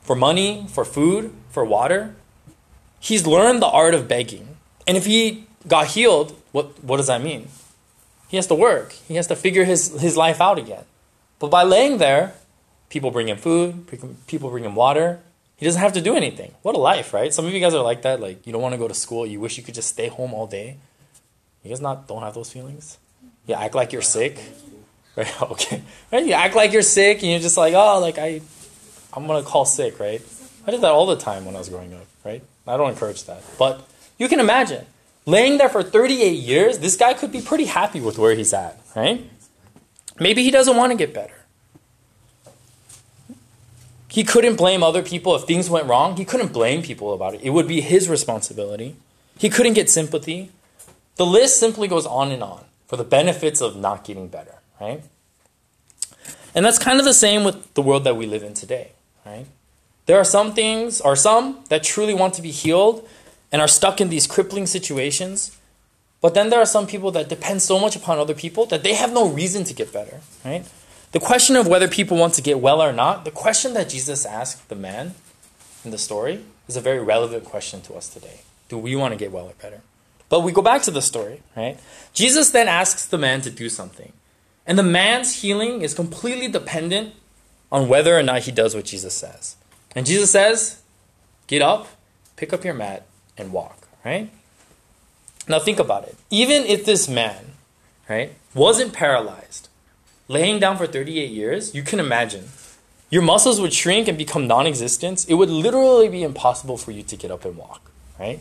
for 0.00 0.14
money, 0.14 0.66
for 0.68 0.84
food, 0.84 1.34
for 1.50 1.64
water. 1.64 2.14
He's 3.00 3.26
learned 3.26 3.60
the 3.60 3.66
art 3.66 3.94
of 3.94 4.08
begging. 4.08 4.56
And 4.86 4.96
if 4.96 5.06
he 5.06 5.47
got 5.66 5.88
healed, 5.88 6.40
what, 6.52 6.82
what 6.84 6.98
does 6.98 7.08
that 7.08 7.22
mean? 7.22 7.48
He 8.28 8.36
has 8.36 8.46
to 8.48 8.54
work. 8.54 8.92
He 8.92 9.16
has 9.16 9.26
to 9.28 9.36
figure 9.36 9.64
his, 9.64 10.00
his 10.00 10.16
life 10.16 10.40
out 10.40 10.58
again. 10.58 10.84
But 11.38 11.50
by 11.50 11.62
laying 11.62 11.98
there, 11.98 12.34
people 12.90 13.10
bring 13.10 13.28
him 13.28 13.36
food, 13.38 13.86
people 14.26 14.50
bring 14.50 14.64
him 14.64 14.74
water. 14.74 15.20
He 15.56 15.66
doesn't 15.66 15.80
have 15.80 15.92
to 15.94 16.00
do 16.00 16.14
anything. 16.14 16.54
What 16.62 16.74
a 16.76 16.78
life, 16.78 17.12
right? 17.12 17.32
Some 17.34 17.46
of 17.46 17.52
you 17.52 17.60
guys 17.60 17.74
are 17.74 17.82
like 17.82 18.02
that. 18.02 18.20
Like 18.20 18.46
you 18.46 18.52
don't 18.52 18.62
want 18.62 18.74
to 18.74 18.78
go 18.78 18.86
to 18.86 18.94
school. 18.94 19.26
You 19.26 19.40
wish 19.40 19.56
you 19.56 19.64
could 19.64 19.74
just 19.74 19.88
stay 19.88 20.08
home 20.08 20.32
all 20.32 20.46
day. 20.46 20.76
You 21.64 21.70
guys 21.70 21.80
not 21.80 22.06
don't 22.06 22.22
have 22.22 22.34
those 22.34 22.52
feelings. 22.52 22.98
You 23.46 23.54
act 23.54 23.74
like 23.74 23.92
you're 23.92 24.02
sick, 24.02 24.38
right? 25.16 25.42
Okay, 25.42 25.82
right? 26.12 26.24
You 26.24 26.32
act 26.34 26.54
like 26.54 26.72
you're 26.72 26.82
sick, 26.82 27.22
and 27.22 27.30
you're 27.30 27.40
just 27.40 27.56
like, 27.56 27.74
oh, 27.74 27.98
like 27.98 28.18
I, 28.18 28.40
I'm 29.12 29.26
gonna 29.26 29.42
call 29.42 29.64
sick, 29.64 29.98
right? 29.98 30.22
I 30.66 30.70
did 30.70 30.80
that 30.82 30.92
all 30.92 31.06
the 31.06 31.16
time 31.16 31.44
when 31.44 31.56
I 31.56 31.58
was 31.58 31.68
growing 31.68 31.92
up, 31.92 32.06
right? 32.24 32.42
I 32.66 32.76
don't 32.76 32.90
encourage 32.90 33.24
that, 33.24 33.42
but 33.58 33.84
you 34.18 34.28
can 34.28 34.38
imagine 34.38 34.84
laying 35.28 35.58
there 35.58 35.68
for 35.68 35.82
38 35.82 36.30
years. 36.30 36.78
This 36.78 36.96
guy 36.96 37.12
could 37.12 37.30
be 37.30 37.42
pretty 37.42 37.66
happy 37.66 38.00
with 38.00 38.16
where 38.18 38.34
he's 38.34 38.54
at, 38.54 38.80
right? 38.96 39.28
Maybe 40.18 40.42
he 40.42 40.50
doesn't 40.50 40.76
want 40.76 40.90
to 40.90 40.96
get 40.96 41.12
better. 41.12 41.34
He 44.08 44.24
couldn't 44.24 44.56
blame 44.56 44.82
other 44.82 45.02
people 45.02 45.36
if 45.36 45.42
things 45.42 45.68
went 45.68 45.86
wrong. 45.86 46.16
He 46.16 46.24
couldn't 46.24 46.52
blame 46.52 46.82
people 46.82 47.12
about 47.12 47.34
it. 47.34 47.42
It 47.42 47.50
would 47.50 47.68
be 47.68 47.82
his 47.82 48.08
responsibility. 48.08 48.96
He 49.36 49.50
couldn't 49.50 49.74
get 49.74 49.90
sympathy. 49.90 50.50
The 51.16 51.26
list 51.26 51.60
simply 51.60 51.88
goes 51.88 52.06
on 52.06 52.32
and 52.32 52.42
on 52.42 52.64
for 52.86 52.96
the 52.96 53.04
benefits 53.04 53.60
of 53.60 53.76
not 53.76 54.04
getting 54.04 54.28
better, 54.28 54.54
right? 54.80 55.02
And 56.54 56.64
that's 56.64 56.78
kind 56.78 56.98
of 56.98 57.04
the 57.04 57.12
same 57.12 57.44
with 57.44 57.74
the 57.74 57.82
world 57.82 58.04
that 58.04 58.16
we 58.16 58.24
live 58.24 58.42
in 58.42 58.54
today, 58.54 58.92
right? 59.26 59.46
There 60.06 60.16
are 60.16 60.24
some 60.24 60.54
things, 60.54 61.02
or 61.02 61.14
some, 61.14 61.64
that 61.68 61.82
truly 61.82 62.14
want 62.14 62.32
to 62.34 62.42
be 62.42 62.50
healed 62.50 63.06
and 63.50 63.62
are 63.62 63.68
stuck 63.68 64.00
in 64.00 64.08
these 64.08 64.26
crippling 64.26 64.66
situations. 64.66 65.56
But 66.20 66.34
then 66.34 66.50
there 66.50 66.60
are 66.60 66.66
some 66.66 66.86
people 66.86 67.10
that 67.12 67.28
depend 67.28 67.62
so 67.62 67.78
much 67.78 67.96
upon 67.96 68.18
other 68.18 68.34
people 68.34 68.66
that 68.66 68.82
they 68.82 68.94
have 68.94 69.12
no 69.12 69.28
reason 69.28 69.64
to 69.64 69.74
get 69.74 69.92
better, 69.92 70.20
right? 70.44 70.64
The 71.12 71.20
question 71.20 71.56
of 71.56 71.66
whether 71.66 71.88
people 71.88 72.16
want 72.16 72.34
to 72.34 72.42
get 72.42 72.60
well 72.60 72.82
or 72.82 72.92
not, 72.92 73.24
the 73.24 73.30
question 73.30 73.74
that 73.74 73.88
Jesus 73.88 74.26
asked 74.26 74.68
the 74.68 74.74
man 74.74 75.14
in 75.84 75.90
the 75.90 75.98
story 75.98 76.44
is 76.66 76.76
a 76.76 76.80
very 76.80 77.00
relevant 77.00 77.44
question 77.44 77.80
to 77.82 77.94
us 77.94 78.08
today. 78.08 78.40
Do 78.68 78.76
we 78.76 78.94
want 78.94 79.12
to 79.12 79.18
get 79.18 79.32
well 79.32 79.46
or 79.46 79.54
better? 79.60 79.80
But 80.28 80.40
we 80.40 80.52
go 80.52 80.60
back 80.60 80.82
to 80.82 80.90
the 80.90 81.00
story, 81.00 81.42
right? 81.56 81.78
Jesus 82.12 82.50
then 82.50 82.68
asks 82.68 83.06
the 83.06 83.16
man 83.16 83.40
to 83.42 83.50
do 83.50 83.70
something. 83.70 84.12
And 84.66 84.78
the 84.78 84.82
man's 84.82 85.40
healing 85.40 85.80
is 85.80 85.94
completely 85.94 86.48
dependent 86.48 87.14
on 87.72 87.88
whether 87.88 88.18
or 88.18 88.22
not 88.22 88.42
he 88.42 88.52
does 88.52 88.74
what 88.74 88.84
Jesus 88.84 89.14
says. 89.14 89.56
And 89.96 90.04
Jesus 90.04 90.30
says, 90.30 90.82
Get 91.46 91.62
up, 91.62 91.88
pick 92.36 92.52
up 92.52 92.64
your 92.64 92.74
mat, 92.74 93.06
and 93.38 93.52
walk, 93.52 93.88
right? 94.04 94.30
Now 95.46 95.58
think 95.58 95.78
about 95.78 96.04
it. 96.04 96.16
Even 96.30 96.64
if 96.64 96.84
this 96.84 97.08
man, 97.08 97.52
right, 98.08 98.32
wasn't 98.54 98.92
paralyzed, 98.92 99.68
laying 100.28 100.58
down 100.58 100.76
for 100.76 100.86
38 100.86 101.30
years, 101.30 101.74
you 101.74 101.82
can 101.82 102.00
imagine 102.00 102.48
your 103.10 103.22
muscles 103.22 103.60
would 103.60 103.72
shrink 103.72 104.06
and 104.08 104.18
become 104.18 104.46
non 104.46 104.66
existent. 104.66 105.26
It 105.28 105.34
would 105.34 105.48
literally 105.48 106.08
be 106.08 106.22
impossible 106.22 106.76
for 106.76 106.92
you 106.92 107.02
to 107.04 107.16
get 107.16 107.30
up 107.30 107.44
and 107.44 107.56
walk, 107.56 107.90
right? 108.18 108.40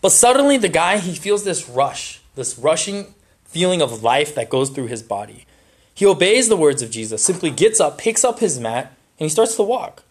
But 0.00 0.12
suddenly, 0.12 0.56
the 0.56 0.68
guy, 0.68 0.98
he 0.98 1.14
feels 1.14 1.42
this 1.42 1.68
rush, 1.68 2.20
this 2.36 2.56
rushing 2.56 3.14
feeling 3.44 3.82
of 3.82 4.02
life 4.02 4.34
that 4.36 4.48
goes 4.48 4.70
through 4.70 4.86
his 4.86 5.02
body. 5.02 5.46
He 5.92 6.06
obeys 6.06 6.48
the 6.48 6.56
words 6.56 6.82
of 6.82 6.90
Jesus, 6.90 7.24
simply 7.24 7.50
gets 7.50 7.80
up, 7.80 7.98
picks 7.98 8.24
up 8.24 8.38
his 8.38 8.60
mat, 8.60 8.92
and 9.18 9.24
he 9.24 9.28
starts 9.28 9.56
to 9.56 9.64
walk. 9.64 10.04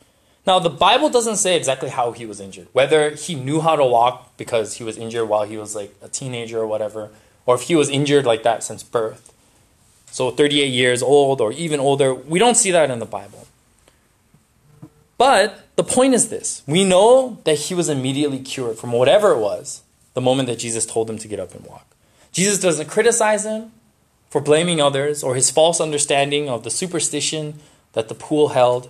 Now, 0.48 0.60
the 0.60 0.70
Bible 0.70 1.10
doesn't 1.10 1.36
say 1.36 1.58
exactly 1.58 1.90
how 1.90 2.14
he 2.14 2.26
was 2.26 2.40
injured, 2.40 2.70
whether 2.72 3.12
he 3.12 3.36
knew 3.36 3.62
how 3.62 3.76
to 3.76 3.86
walk 3.86 4.38
because 4.38 4.76
he 4.76 4.84
was 4.84 4.98
injured 4.98 5.28
while 5.28 5.44
he 5.44 5.58
was 5.58 5.76
like 5.76 5.94
a 6.02 6.08
teenager 6.08 6.60
or 6.60 6.68
whatever, 6.68 7.10
or 7.46 7.56
if 7.56 7.64
he 7.64 7.76
was 7.76 7.90
injured 7.90 8.26
like 8.26 8.44
that 8.44 8.64
since 8.64 8.82
birth 8.82 9.34
so 10.12 10.32
38 10.32 10.68
years 10.68 11.04
old 11.04 11.42
or 11.42 11.52
even 11.52 11.80
older. 11.80 12.14
We 12.14 12.40
don't 12.40 12.56
see 12.56 12.72
that 12.72 12.90
in 12.90 13.00
the 13.00 13.06
Bible. 13.06 13.48
But 15.18 15.68
the 15.76 15.84
point 15.84 16.14
is 16.14 16.30
this 16.30 16.64
we 16.66 16.84
know 16.84 17.40
that 17.44 17.56
he 17.56 17.74
was 17.74 17.90
immediately 17.90 18.40
cured 18.40 18.78
from 18.78 18.92
whatever 18.92 19.32
it 19.32 19.40
was 19.40 19.84
the 20.14 20.22
moment 20.22 20.48
that 20.48 20.60
Jesus 20.60 20.86
told 20.86 21.10
him 21.10 21.18
to 21.20 21.28
get 21.28 21.40
up 21.40 21.54
and 21.54 21.66
walk. 21.66 21.86
Jesus 22.32 22.60
doesn't 22.60 22.88
criticize 22.88 23.46
him 23.46 23.72
for 24.30 24.42
blaming 24.42 24.82
others 24.82 25.24
or 25.24 25.36
his 25.36 25.52
false 25.52 25.80
understanding 25.80 26.50
of 26.50 26.64
the 26.64 26.72
superstition 26.72 27.60
that 27.94 28.10
the 28.10 28.16
pool 28.16 28.50
held. 28.50 28.90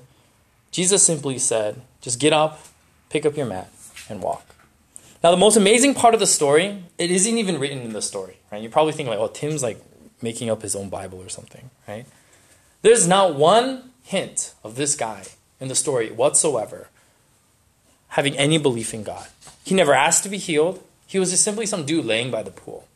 Jesus 0.71 1.03
simply 1.03 1.39
said, 1.39 1.81
just 2.01 2.19
get 2.19 2.33
up, 2.33 2.59
pick 3.09 3.25
up 3.25 3.35
your 3.35 3.45
mat, 3.45 3.71
and 4.09 4.21
walk. 4.21 4.55
Now, 5.23 5.31
the 5.31 5.37
most 5.37 5.57
amazing 5.57 5.95
part 5.95 6.13
of 6.13 6.19
the 6.19 6.27
story, 6.27 6.83
it 6.97 7.09
isn't 7.09 7.37
even 7.37 7.59
written 7.59 7.79
in 7.79 7.93
the 7.93 8.01
story, 8.01 8.37
right? 8.51 8.61
You're 8.61 8.71
probably 8.71 8.93
thinking 8.93 9.09
like, 9.09 9.19
oh, 9.19 9.31
Tim's 9.33 9.63
like 9.63 9.81
making 10.21 10.49
up 10.49 10.61
his 10.61 10.75
own 10.75 10.89
Bible 10.89 11.19
or 11.19 11.29
something, 11.29 11.69
right? 11.87 12.05
There's 12.81 13.07
not 13.07 13.35
one 13.35 13.91
hint 14.03 14.53
of 14.63 14.75
this 14.75 14.95
guy 14.95 15.23
in 15.59 15.67
the 15.67 15.75
story 15.75 16.11
whatsoever 16.11 16.89
having 18.09 18.37
any 18.37 18.57
belief 18.57 18.93
in 18.93 19.03
God. 19.03 19.27
He 19.63 19.75
never 19.75 19.93
asked 19.93 20.23
to 20.23 20.29
be 20.29 20.37
healed. 20.37 20.83
He 21.07 21.19
was 21.19 21.31
just 21.31 21.43
simply 21.43 21.65
some 21.65 21.85
dude 21.85 22.05
laying 22.05 22.31
by 22.31 22.43
the 22.43 22.51
pool. 22.51 22.87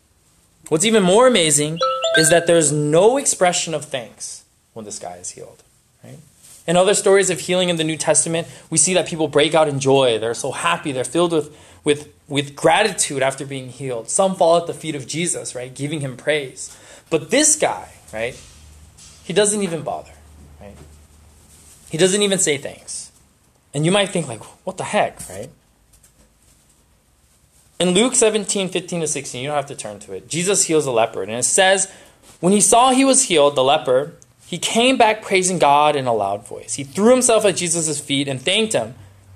What's 0.69 0.85
even 0.85 1.03
more 1.03 1.27
amazing 1.27 1.79
is 2.17 2.29
that 2.29 2.47
there's 2.47 2.71
no 2.71 3.17
expression 3.17 3.73
of 3.73 3.85
thanks 3.85 4.45
when 4.73 4.85
this 4.85 4.99
guy 4.99 5.17
is 5.17 5.31
healed. 5.31 5.63
Right? 6.03 6.19
In 6.67 6.77
other 6.77 6.93
stories 6.93 7.29
of 7.29 7.39
healing 7.39 7.69
in 7.69 7.77
the 7.77 7.83
New 7.83 7.97
Testament, 7.97 8.47
we 8.69 8.77
see 8.77 8.93
that 8.93 9.07
people 9.07 9.27
break 9.27 9.55
out 9.55 9.67
in 9.67 9.79
joy. 9.79 10.19
They're 10.19 10.33
so 10.33 10.51
happy. 10.51 10.91
They're 10.91 11.03
filled 11.03 11.31
with, 11.31 11.57
with, 11.83 12.13
with 12.27 12.55
gratitude 12.55 13.23
after 13.23 13.45
being 13.45 13.69
healed. 13.69 14.09
Some 14.09 14.35
fall 14.35 14.57
at 14.57 14.67
the 14.67 14.73
feet 14.73 14.95
of 14.95 15.07
Jesus, 15.07 15.55
right? 15.55 15.73
Giving 15.73 16.01
him 16.01 16.15
praise. 16.15 16.77
But 17.09 17.31
this 17.31 17.55
guy, 17.55 17.89
right, 18.13 18.39
he 19.23 19.33
doesn't 19.33 19.61
even 19.61 19.81
bother, 19.81 20.13
right? 20.59 20.75
He 21.89 21.97
doesn't 21.97 22.21
even 22.21 22.37
say 22.39 22.57
thanks. 22.57 23.11
And 23.73 23.85
you 23.85 23.91
might 23.91 24.09
think, 24.09 24.27
like, 24.27 24.43
what 24.65 24.77
the 24.77 24.83
heck, 24.83 25.27
right? 25.29 25.49
In 27.79 27.91
Luke 27.91 28.13
17, 28.13 28.69
15 28.69 29.01
to 29.01 29.07
16, 29.07 29.41
you 29.41 29.47
don't 29.47 29.55
have 29.55 29.65
to 29.65 29.75
turn 29.75 29.99
to 29.99 30.13
it. 30.13 30.29
Jesus 30.29 30.65
heals 30.65 30.85
a 30.85 30.91
leper. 30.91 31.23
And 31.23 31.31
it 31.31 31.43
says, 31.43 31.91
when 32.39 32.53
he 32.53 32.61
saw 32.61 32.91
he 32.91 33.03
was 33.03 33.23
healed, 33.23 33.55
the 33.55 33.63
leper, 33.63 34.13
he 34.51 34.57
came 34.57 34.97
back 34.97 35.21
praising 35.21 35.59
God 35.59 35.95
in 35.95 36.07
a 36.07 36.13
loud 36.13 36.45
voice. 36.45 36.73
He 36.73 36.83
threw 36.83 37.11
himself 37.11 37.45
at 37.45 37.55
Jesus' 37.55 38.01
feet 38.01 38.27
and 38.27 38.41
thanked 38.41 38.73
him. 38.73 38.95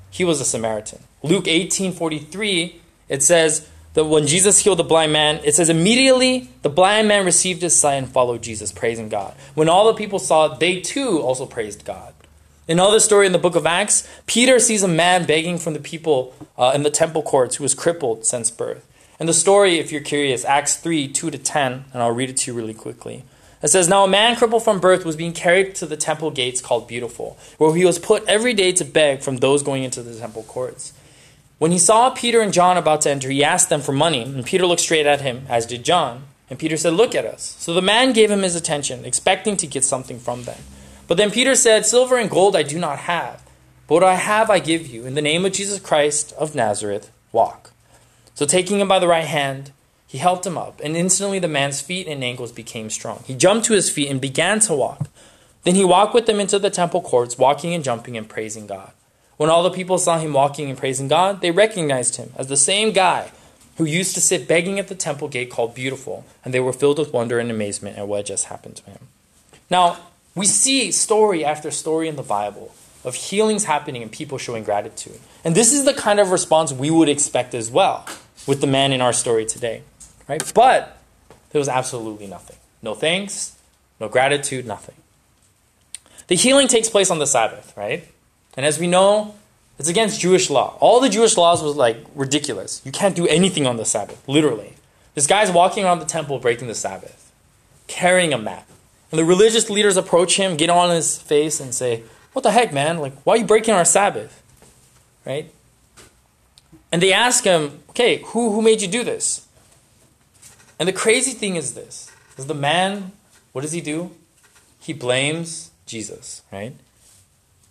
He 0.09 0.25
was 0.25 0.41
a 0.41 0.45
Samaritan. 0.45 0.99
Luke 1.23 1.47
18, 1.47 1.93
43, 1.93 2.81
it 3.07 3.23
says, 3.23 3.65
that 3.93 4.03
when 4.03 4.27
Jesus 4.27 4.59
healed 4.59 4.79
the 4.79 4.83
blind 4.83 5.13
man, 5.13 5.39
it 5.45 5.55
says 5.55 5.69
immediately 5.69 6.49
the 6.63 6.69
blind 6.69 7.07
man 7.07 7.23
received 7.23 7.61
his 7.61 7.73
sight 7.73 7.93
and 7.93 8.09
followed 8.09 8.43
Jesus, 8.43 8.73
praising 8.73 9.07
God. 9.07 9.33
When 9.53 9.69
all 9.69 9.87
the 9.87 9.93
people 9.93 10.19
saw 10.19 10.51
it, 10.51 10.59
they 10.59 10.81
too 10.81 11.21
also 11.21 11.45
praised 11.45 11.85
God. 11.85 12.13
Another 12.67 12.99
story 12.99 13.25
in 13.25 13.31
the 13.31 13.39
book 13.39 13.55
of 13.55 13.65
Acts, 13.65 14.05
Peter 14.25 14.59
sees 14.59 14.83
a 14.83 14.87
man 14.89 15.25
begging 15.25 15.57
from 15.57 15.71
the 15.71 15.79
people 15.79 16.35
uh, 16.57 16.73
in 16.75 16.83
the 16.83 16.89
temple 16.89 17.23
courts 17.23 17.55
who 17.55 17.63
was 17.63 17.73
crippled 17.73 18.25
since 18.25 18.51
birth. 18.51 18.85
And 19.17 19.29
the 19.29 19.33
story, 19.33 19.79
if 19.79 19.93
you're 19.93 20.01
curious, 20.01 20.43
Acts 20.43 20.75
3 20.75 21.07
2 21.07 21.31
to 21.31 21.37
10, 21.37 21.85
and 21.93 22.03
I'll 22.03 22.11
read 22.11 22.29
it 22.29 22.35
to 22.35 22.51
you 22.51 22.57
really 22.57 22.73
quickly. 22.73 23.23
It 23.65 23.69
says, 23.69 23.89
Now 23.89 24.03
a 24.03 24.07
man 24.07 24.35
crippled 24.35 24.63
from 24.63 24.79
birth 24.79 25.05
was 25.05 25.15
being 25.15 25.33
carried 25.33 25.73
to 25.75 25.87
the 25.87 25.97
temple 25.97 26.29
gates 26.29 26.61
called 26.61 26.87
Beautiful, 26.87 27.35
where 27.57 27.75
he 27.75 27.83
was 27.83 27.97
put 27.97 28.23
every 28.27 28.53
day 28.53 28.71
to 28.73 28.85
beg 28.85 29.21
from 29.21 29.37
those 29.37 29.63
going 29.63 29.83
into 29.83 30.03
the 30.03 30.13
temple 30.13 30.43
courts. 30.43 30.93
When 31.57 31.71
he 31.71 31.79
saw 31.79 32.11
Peter 32.11 32.41
and 32.41 32.53
John 32.53 32.77
about 32.77 33.01
to 33.01 33.09
enter, 33.09 33.31
he 33.31 33.43
asked 33.43 33.69
them 33.69 33.81
for 33.81 33.91
money, 33.91 34.21
and 34.21 34.45
Peter 34.45 34.67
looked 34.67 34.81
straight 34.81 35.07
at 35.07 35.21
him, 35.21 35.47
as 35.49 35.65
did 35.65 35.83
John. 35.83 36.25
And 36.47 36.59
Peter 36.59 36.77
said, 36.77 36.93
Look 36.93 37.15
at 37.15 37.25
us. 37.25 37.55
So 37.57 37.73
the 37.73 37.81
man 37.81 38.13
gave 38.13 38.29
him 38.29 38.43
his 38.43 38.55
attention, 38.55 39.03
expecting 39.03 39.57
to 39.57 39.65
get 39.65 39.83
something 39.83 40.19
from 40.19 40.43
them. 40.43 40.59
But 41.07 41.17
then 41.17 41.31
Peter 41.31 41.55
said, 41.55 41.87
Silver 41.87 42.19
and 42.19 42.29
gold 42.29 42.55
I 42.55 42.61
do 42.61 42.77
not 42.77 42.99
have, 42.99 43.41
but 43.87 43.95
what 43.95 44.03
I 44.03 44.13
have 44.13 44.51
I 44.51 44.59
give 44.59 44.85
you. 44.85 45.07
In 45.07 45.15
the 45.15 45.23
name 45.23 45.43
of 45.43 45.53
Jesus 45.53 45.79
Christ 45.79 46.33
of 46.33 46.53
Nazareth, 46.53 47.11
walk. 47.31 47.71
So 48.35 48.45
taking 48.45 48.79
him 48.79 48.87
by 48.87 48.99
the 48.99 49.07
right 49.07 49.25
hand, 49.25 49.71
he 50.15 50.19
helped 50.19 50.45
him 50.45 50.57
up, 50.57 50.79
and 50.81 50.95
instantly 50.95 51.39
the 51.39 51.47
man's 51.49 51.81
feet 51.81 52.07
and 52.07 52.23
ankles 52.23 52.53
became 52.53 52.89
strong. 52.89 53.21
He 53.27 53.35
jumped 53.35 53.65
to 53.65 53.73
his 53.73 53.89
feet 53.89 54.09
and 54.09 54.21
began 54.21 54.61
to 54.61 54.73
walk. 54.73 55.09
Then 55.63 55.75
he 55.75 55.83
walked 55.83 56.13
with 56.13 56.25
them 56.25 56.39
into 56.39 56.57
the 56.57 56.69
temple 56.69 57.01
courts, 57.01 57.37
walking 57.37 57.73
and 57.73 57.83
jumping 57.83 58.15
and 58.15 58.29
praising 58.29 58.65
God. 58.65 58.93
When 59.35 59.49
all 59.49 59.61
the 59.61 59.69
people 59.69 59.97
saw 59.97 60.17
him 60.17 60.31
walking 60.31 60.69
and 60.69 60.77
praising 60.77 61.09
God, 61.09 61.41
they 61.41 61.51
recognized 61.51 62.15
him 62.15 62.31
as 62.37 62.47
the 62.47 62.55
same 62.55 62.93
guy 62.93 63.29
who 63.75 63.83
used 63.83 64.15
to 64.15 64.21
sit 64.21 64.47
begging 64.47 64.79
at 64.79 64.87
the 64.87 64.95
temple 64.95 65.27
gate 65.27 65.49
called 65.49 65.75
Beautiful, 65.75 66.23
and 66.45 66.53
they 66.53 66.61
were 66.61 66.71
filled 66.71 66.97
with 66.97 67.11
wonder 67.11 67.37
and 67.37 67.51
amazement 67.51 67.97
at 67.97 68.07
what 68.07 68.19
had 68.19 68.27
just 68.27 68.45
happened 68.45 68.77
to 68.77 68.85
him. 68.85 69.09
Now, 69.69 69.97
we 70.33 70.45
see 70.45 70.93
story 70.93 71.43
after 71.43 71.71
story 71.71 72.07
in 72.07 72.15
the 72.15 72.23
Bible 72.23 72.73
of 73.03 73.15
healings 73.15 73.65
happening 73.65 74.01
and 74.01 74.09
people 74.09 74.37
showing 74.37 74.63
gratitude. 74.63 75.19
And 75.43 75.55
this 75.55 75.73
is 75.73 75.83
the 75.83 75.93
kind 75.93 76.21
of 76.21 76.31
response 76.31 76.71
we 76.71 76.89
would 76.89 77.09
expect 77.09 77.53
as 77.53 77.69
well 77.69 78.07
with 78.47 78.61
the 78.61 78.67
man 78.67 78.93
in 78.93 79.01
our 79.01 79.11
story 79.11 79.45
today. 79.45 79.83
Right? 80.27 80.51
But 80.53 80.97
there 81.51 81.59
was 81.59 81.69
absolutely 81.69 82.27
nothing. 82.27 82.57
No 82.81 82.93
thanks, 82.93 83.57
no 83.99 84.09
gratitude, 84.09 84.65
nothing. 84.65 84.95
The 86.27 86.35
healing 86.35 86.67
takes 86.67 86.89
place 86.89 87.11
on 87.11 87.19
the 87.19 87.27
Sabbath, 87.27 87.73
right? 87.77 88.07
And 88.57 88.65
as 88.65 88.79
we 88.79 88.87
know, 88.87 89.35
it's 89.77 89.89
against 89.89 90.19
Jewish 90.19 90.49
law. 90.49 90.77
All 90.79 90.99
the 90.99 91.09
Jewish 91.09 91.37
laws 91.37 91.61
was 91.61 91.75
like 91.75 91.97
ridiculous. 92.15 92.81
You 92.85 92.91
can't 92.91 93.15
do 93.15 93.27
anything 93.27 93.67
on 93.67 93.77
the 93.77 93.85
Sabbath, 93.85 94.27
literally. 94.27 94.73
This 95.13 95.27
guy's 95.27 95.51
walking 95.51 95.85
around 95.85 95.99
the 95.99 96.05
temple 96.05 96.39
breaking 96.39 96.67
the 96.67 96.75
Sabbath, 96.75 97.31
carrying 97.87 98.33
a 98.33 98.37
mat. 98.37 98.65
And 99.11 99.19
the 99.19 99.25
religious 99.25 99.69
leaders 99.69 99.97
approach 99.97 100.37
him, 100.37 100.57
get 100.57 100.69
on 100.69 100.89
his 100.89 101.17
face, 101.17 101.59
and 101.59 101.73
say, 101.73 102.03
What 102.33 102.43
the 102.43 102.51
heck, 102.51 102.73
man? 102.73 102.97
Like, 102.97 103.13
why 103.23 103.35
are 103.35 103.37
you 103.37 103.45
breaking 103.45 103.73
our 103.73 103.85
Sabbath? 103.85 104.41
Right? 105.25 105.51
And 106.91 107.01
they 107.01 107.13
ask 107.13 107.43
him, 107.43 107.83
Okay, 107.91 108.23
who, 108.27 108.51
who 108.51 108.61
made 108.61 108.81
you 108.81 108.87
do 108.87 109.03
this? 109.03 109.44
And 110.79 110.87
the 110.87 110.93
crazy 110.93 111.31
thing 111.31 111.55
is 111.55 111.73
this 111.73 112.11
is 112.37 112.47
the 112.47 112.53
man, 112.53 113.13
what 113.51 113.61
does 113.61 113.71
he 113.71 113.81
do? 113.81 114.11
He 114.79 114.93
blames 114.93 115.71
Jesus, 115.85 116.41
right? 116.51 116.73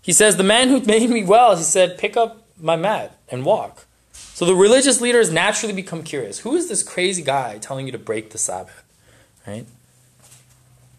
He 0.02 0.12
says, 0.12 0.36
The 0.36 0.42
man 0.42 0.68
who 0.68 0.80
made 0.80 1.08
me 1.10 1.24
well, 1.24 1.56
he 1.56 1.62
said, 1.62 1.98
pick 1.98 2.16
up 2.16 2.42
my 2.60 2.76
mat 2.76 3.16
and 3.28 3.44
walk. 3.44 3.86
So 4.12 4.44
the 4.44 4.54
religious 4.54 5.00
leaders 5.00 5.32
naturally 5.32 5.74
become 5.74 6.02
curious. 6.02 6.40
Who 6.40 6.56
is 6.56 6.68
this 6.68 6.82
crazy 6.82 7.22
guy 7.22 7.58
telling 7.58 7.86
you 7.86 7.92
to 7.92 7.98
break 7.98 8.30
the 8.30 8.38
Sabbath? 8.38 8.82
Right? 9.46 9.66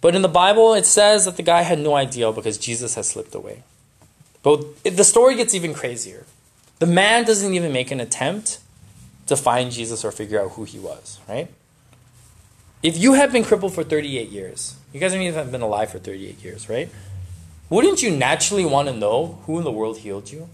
But 0.01 0.15
in 0.15 0.21
the 0.21 0.29
Bible, 0.29 0.73
it 0.73 0.85
says 0.85 1.25
that 1.25 1.35
the 1.35 1.43
guy 1.43 1.63
had 1.63 1.79
no 1.79 1.95
idea 1.95 2.31
because 2.31 2.57
Jesus 2.57 2.95
has 2.95 3.07
slipped 3.09 3.35
away. 3.35 3.63
But 4.41 4.83
the 4.83 5.03
story 5.03 5.35
gets 5.35 5.53
even 5.53 5.73
crazier. 5.73 6.25
The 6.79 6.85
man 6.85 7.25
doesn't 7.25 7.53
even 7.53 7.73
make 7.73 7.91
an 7.91 7.99
attempt 7.99 8.59
to 9.27 9.35
find 9.35 9.71
Jesus 9.71 10.05
or 10.05 10.11
figure 10.11 10.39
out 10.39 10.51
who 10.51 10.63
he 10.63 10.77
was, 10.77 11.19
right? 11.27 11.49
If 12.83 12.97
you 12.97 13.13
have 13.13 13.31
been 13.31 13.43
crippled 13.43 13.73
for 13.73 13.83
38 13.83 14.29
years, 14.29 14.75
you 14.93 14.99
guys 14.99 15.13
even 15.15 15.33
have 15.33 15.51
been 15.51 15.61
alive 15.61 15.91
for 15.91 15.99
38 15.99 16.43
years, 16.43 16.69
right? 16.69 16.89
Wouldn't 17.69 18.03
you 18.03 18.11
naturally 18.11 18.65
want 18.65 18.87
to 18.89 18.93
know 18.93 19.39
who 19.45 19.57
in 19.57 19.63
the 19.63 19.71
world 19.71 19.97
healed 19.99 20.31
you? 20.31 20.49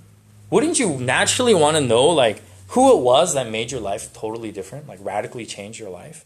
Wouldn't 0.49 0.79
you 0.79 0.97
naturally 0.97 1.53
want 1.53 1.77
to 1.77 1.81
know 1.81 2.07
like 2.07 2.41
who 2.69 2.97
it 2.97 3.01
was 3.01 3.33
that 3.33 3.49
made 3.49 3.71
your 3.71 3.81
life 3.81 4.13
totally 4.13 4.51
different, 4.51 4.87
like 4.87 4.99
radically 5.01 5.45
change 5.45 5.79
your 5.79 5.89
life? 5.89 6.25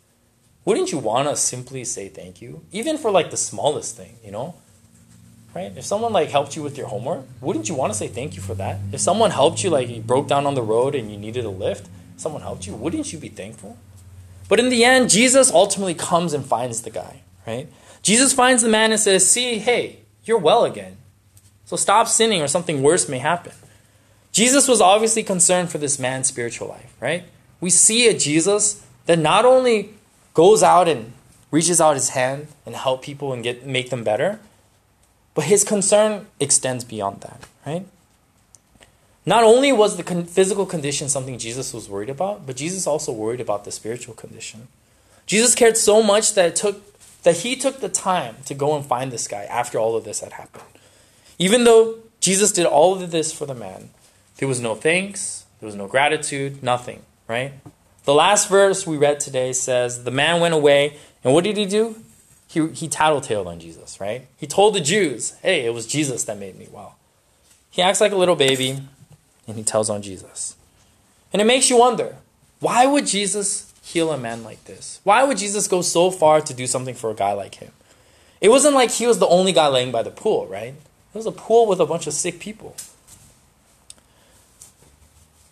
Wouldn't 0.64 0.92
you 0.92 0.98
want 0.98 1.28
to 1.30 1.36
simply 1.36 1.84
say 1.84 2.08
thank 2.10 2.42
you, 2.42 2.64
even 2.72 2.98
for 2.98 3.12
like 3.12 3.32
the 3.32 3.38
smallest 3.38 3.98
thing, 3.98 4.18
you 4.24 4.32
know? 4.32 4.56
Right? 5.56 5.72
If 5.76 5.86
someone 5.86 6.12
like 6.12 6.30
helped 6.30 6.56
you 6.56 6.64
with 6.64 6.78
your 6.78 6.88
homework, 6.88 7.26
wouldn't 7.40 7.70
you 7.70 7.76
want 7.76 7.94
to 7.94 7.98
say 7.98 8.08
thank 8.08 8.36
you 8.36 8.42
for 8.42 8.56
that? 8.56 8.80
If 8.92 9.00
someone 9.00 9.32
helped 9.32 9.64
you, 9.64 9.70
like 9.70 9.90
you 9.90 10.02
broke 10.02 10.28
down 10.28 10.46
on 10.46 10.54
the 10.54 10.62
road 10.62 10.96
and 10.96 11.10
you 11.10 11.18
needed 11.18 11.46
a 11.46 11.50
lift, 11.50 11.88
someone 12.18 12.42
helped 12.42 12.68
you, 12.68 12.76
wouldn't 12.76 13.14
you 13.14 13.20
be 13.20 13.30
thankful? 13.30 13.78
But 14.48 14.60
in 14.60 14.70
the 14.70 14.84
end, 14.84 15.10
Jesus 15.10 15.52
ultimately 15.52 15.96
comes 15.96 16.34
and 16.34 16.46
finds 16.46 16.82
the 16.82 16.90
guy, 16.90 17.22
right? 17.48 17.68
Jesus 18.02 18.34
finds 18.34 18.62
the 18.62 18.70
man 18.70 18.92
and 18.92 19.00
says, 19.00 19.30
See, 19.30 19.58
hey, 19.58 20.00
you're 20.24 20.38
well 20.38 20.66
again. 20.66 20.98
So 21.66 21.76
stop 21.76 22.08
sinning 22.08 22.42
or 22.42 22.48
something 22.48 22.84
worse 22.84 23.10
may 23.10 23.18
happen. 23.18 23.54
Jesus 24.32 24.68
was 24.68 24.82
obviously 24.82 25.24
concerned 25.24 25.72
for 25.72 25.78
this 25.78 25.98
man's 25.98 26.28
spiritual 26.28 26.68
life, 26.68 26.94
right? 27.00 27.24
We 27.60 27.70
see 27.70 28.08
a 28.08 28.18
Jesus 28.18 28.86
that 29.06 29.18
not 29.18 29.46
only 29.46 29.92
goes 30.34 30.62
out 30.62 30.88
and 30.88 31.14
reaches 31.52 31.80
out 31.80 31.96
his 31.96 32.10
hand 32.10 32.48
and 32.66 32.76
help 32.76 33.02
people 33.02 33.34
and 33.34 33.42
get 33.42 33.66
make 33.66 33.90
them 33.90 34.04
better, 34.04 34.40
but 35.34 35.46
his 35.46 35.64
concern 35.64 36.28
extends 36.40 36.84
beyond 36.84 37.22
that, 37.22 37.42
right? 37.66 37.86
Not 39.26 39.44
only 39.44 39.72
was 39.72 39.98
the 39.98 40.04
con- 40.04 40.26
physical 40.26 40.66
condition 40.66 41.10
something 41.10 41.38
Jesus 41.40 41.74
was 41.74 41.90
worried 41.90 42.10
about, 42.10 42.46
but 42.46 42.56
Jesus 42.56 42.86
also 42.86 43.12
worried 43.12 43.42
about 43.42 43.66
the 43.66 43.72
spiritual 43.72 44.14
condition. 44.14 44.68
Jesus 45.26 45.56
cared 45.56 45.78
so 45.78 46.04
much 46.04 46.34
that 46.36 46.46
it 46.46 46.56
took 46.56 46.82
that 47.24 47.38
he 47.38 47.56
took 47.56 47.80
the 47.80 47.90
time 47.90 48.36
to 48.46 48.54
go 48.54 48.76
and 48.76 48.86
find 48.86 49.12
this 49.12 49.28
guy 49.28 49.46
after 49.46 49.80
all 49.80 49.96
of 49.96 50.04
this 50.04 50.20
had 50.20 50.34
happened. 50.34 50.64
Even 51.40 51.64
though 51.64 51.98
Jesus 52.20 52.52
did 52.52 52.68
all 52.68 53.02
of 53.02 53.10
this 53.10 53.34
for 53.34 53.48
the 53.48 53.56
man, 53.56 53.90
there 54.38 54.48
was 54.48 54.60
no 54.60 54.76
thanks, 54.76 55.46
there 55.60 55.66
was 55.66 55.76
no 55.76 55.88
gratitude, 55.88 56.62
nothing, 56.62 57.02
right? 57.28 57.54
The 58.04 58.14
last 58.14 58.48
verse 58.48 58.86
we 58.86 58.98
read 58.98 59.20
today 59.20 59.54
says, 59.54 60.04
The 60.04 60.12
man 60.12 60.40
went 60.40 60.54
away, 60.54 60.98
and 61.24 61.34
what 61.34 61.44
did 61.44 61.58
he 61.58 61.66
do? 61.66 61.96
He, 62.48 62.68
he 62.68 62.88
tattletaled 62.88 63.48
on 63.48 63.60
Jesus, 63.60 64.00
right? 64.00 64.28
He 64.38 64.46
told 64.46 64.76
the 64.76 64.80
Jews, 64.80 65.32
Hey, 65.42 65.66
it 65.66 65.74
was 65.74 65.88
Jesus 65.88 66.24
that 66.26 66.38
made 66.38 66.60
me 66.60 66.68
well. 66.72 66.96
He 67.72 67.82
acts 67.82 68.00
like 68.00 68.12
a 68.12 68.16
little 68.16 68.36
baby, 68.36 68.80
and 69.48 69.58
he 69.58 69.64
tells 69.64 69.90
on 69.90 70.02
Jesus. 70.02 70.56
And 71.32 71.42
it 71.42 71.46
makes 71.46 71.70
you 71.70 71.78
wonder 71.78 72.18
why 72.60 72.86
would 72.86 73.06
Jesus 73.06 73.74
heal 73.82 74.12
a 74.12 74.18
man 74.18 74.44
like 74.44 74.64
this? 74.66 75.00
Why 75.04 75.24
would 75.24 75.38
Jesus 75.38 75.68
go 75.68 75.82
so 75.82 76.10
far 76.10 76.42
to 76.42 76.54
do 76.54 76.66
something 76.66 76.96
for 76.96 77.12
a 77.12 77.16
guy 77.16 77.34
like 77.34 77.56
him? 77.56 77.72
It 78.42 78.50
wasn't 78.50 78.76
like 78.76 78.92
he 78.92 79.08
was 79.08 79.20
the 79.20 79.28
only 79.28 79.54
guy 79.54 79.68
laying 79.68 79.92
by 79.92 80.04
the 80.04 80.12
pool, 80.12 80.48
right? 80.48 80.74
It 80.74 81.18
was 81.18 81.26
a 81.26 81.32
pool 81.32 81.68
with 81.68 81.80
a 81.80 81.86
bunch 81.86 82.08
of 82.08 82.14
sick 82.14 82.40
people. 82.40 82.76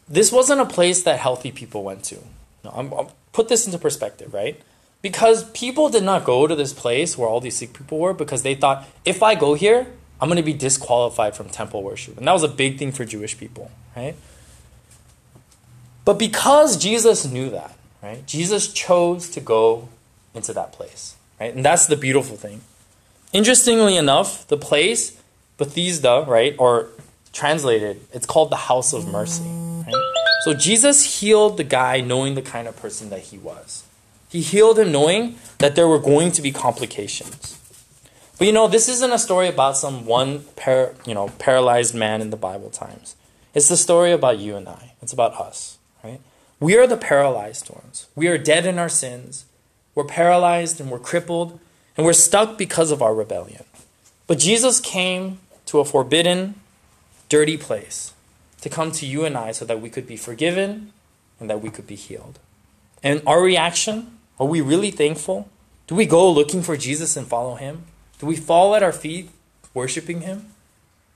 This 0.08 0.32
wasn't 0.32 0.62
a 0.62 0.66
place 0.66 1.04
that 1.04 1.20
healthy 1.20 1.52
people 1.52 1.84
went 1.84 2.04
to. 2.06 2.20
No, 2.64 2.72
I'm, 2.76 2.94
I'm, 2.94 3.08
put 3.32 3.50
this 3.50 3.66
into 3.66 3.78
perspective, 3.78 4.34
right? 4.34 4.62
Because 5.02 5.50
people 5.52 5.90
did 5.90 6.04
not 6.04 6.24
go 6.24 6.48
to 6.48 6.56
this 6.56 6.74
place 6.74 7.18
where 7.18 7.28
all 7.28 7.40
these 7.40 7.58
sick 7.58 7.74
people 7.74 8.00
were 8.00 8.14
because 8.14 8.44
they 8.44 8.56
thought, 8.56 8.88
if 9.06 9.24
I 9.24 9.36
go 9.36 9.54
here, 9.54 9.88
I'm 10.22 10.30
going 10.30 10.38
to 10.38 10.44
be 10.44 10.54
disqualified 10.54 11.36
from 11.36 11.50
temple 11.50 11.84
worship. 11.84 12.18
And 12.18 12.28
that 12.28 12.34
was 12.34 12.44
a 12.44 12.48
big 12.48 12.78
thing 12.78 12.92
for 12.92 13.06
Jewish 13.06 13.38
people, 13.38 13.72
right? 13.96 14.16
But 16.06 16.20
because 16.20 16.78
Jesus 16.78 17.26
knew 17.26 17.50
that, 17.50 17.76
right? 18.02 18.26
Jesus 18.26 18.72
chose 18.72 19.30
to 19.32 19.40
go 19.40 19.90
into 20.34 20.54
that 20.54 20.72
place, 20.72 21.16
right? 21.40 21.54
And 21.54 21.64
that's 21.64 21.88
the 21.88 21.96
beautiful 21.96 22.36
thing. 22.36 22.62
Interestingly 23.32 23.96
enough, 23.98 24.48
the 24.48 24.58
place, 24.58 25.20
Bethesda, 25.58 26.26
right, 26.28 26.56
or 26.60 26.90
translated, 27.32 28.02
it's 28.14 28.26
called 28.26 28.50
the 28.50 28.58
house 28.58 28.94
of 28.94 29.08
mercy, 29.08 29.44
right? 29.44 29.94
So 30.44 30.54
Jesus 30.54 31.20
healed 31.20 31.58
the 31.58 31.64
guy 31.64 32.02
knowing 32.02 32.36
the 32.36 32.42
kind 32.42 32.68
of 32.68 32.76
person 32.76 33.10
that 33.10 33.22
he 33.22 33.38
was. 33.38 33.84
He 34.30 34.42
healed 34.42 34.80
him 34.80 34.92
knowing 34.92 35.38
that 35.60 35.76
there 35.76 35.88
were 35.88 36.00
going 36.00 36.32
to 36.34 36.42
be 36.42 36.52
complications. 36.52 37.60
But 38.38 38.48
you 38.48 38.54
know, 38.54 38.68
this 38.68 38.90
isn't 38.90 39.12
a 39.12 39.20
story 39.20 39.48
about 39.48 39.78
some 39.78 40.06
one 40.06 40.44
par- 40.56 40.94
you 41.06 41.14
know, 41.14 41.30
paralyzed 41.40 41.94
man 41.94 42.22
in 42.22 42.30
the 42.30 42.38
Bible 42.38 42.70
times. 42.70 43.16
It's 43.54 43.70
the 43.70 43.78
story 43.78 44.12
about 44.12 44.40
you 44.40 44.56
and 44.56 44.68
I. 44.68 44.94
It's 45.02 45.14
about 45.14 45.40
us, 45.40 45.78
right? 46.04 46.20
We 46.60 46.78
are 46.78 46.88
the 46.88 46.98
paralyzed 46.98 47.70
ones. 47.70 48.08
We 48.16 48.28
are 48.28 48.38
dead 48.38 48.66
in 48.66 48.80
our 48.80 48.90
sins. 48.90 49.46
We're 49.96 50.06
paralyzed 50.06 50.82
and 50.82 50.90
we're 50.90 51.00
crippled 51.00 51.60
and 51.96 52.06
we're 52.06 52.14
stuck 52.14 52.58
because 52.58 52.90
of 52.90 53.02
our 53.02 53.14
rebellion. 53.14 53.66
But 54.26 54.40
Jesus 54.40 54.80
came 54.80 55.40
to 55.68 55.80
a 55.80 55.86
forbidden, 55.86 56.56
dirty 57.30 57.58
place 57.58 58.14
to 58.62 58.70
come 58.70 58.92
to 58.94 59.06
you 59.06 59.26
and 59.26 59.38
I 59.38 59.52
so 59.52 59.66
that 59.66 59.82
we 59.82 59.90
could 59.90 60.08
be 60.08 60.18
forgiven 60.18 60.94
and 61.40 61.50
that 61.50 61.62
we 61.62 61.70
could 61.70 61.86
be 61.86 61.96
healed. 61.96 62.40
And 63.04 63.22
our 63.28 63.42
reaction, 63.42 64.18
are 64.40 64.48
we 64.48 64.62
really 64.62 64.92
thankful? 64.92 65.50
Do 65.88 65.96
we 65.96 66.06
go 66.06 66.32
looking 66.32 66.64
for 66.64 66.78
Jesus 66.78 67.18
and 67.18 67.28
follow 67.28 67.56
him? 67.56 67.84
Do 68.24 68.28
we 68.28 68.38
fall 68.38 68.74
at 68.74 68.82
our 68.82 68.94
feet 68.94 69.30
worshiping 69.74 70.22
him? 70.22 70.46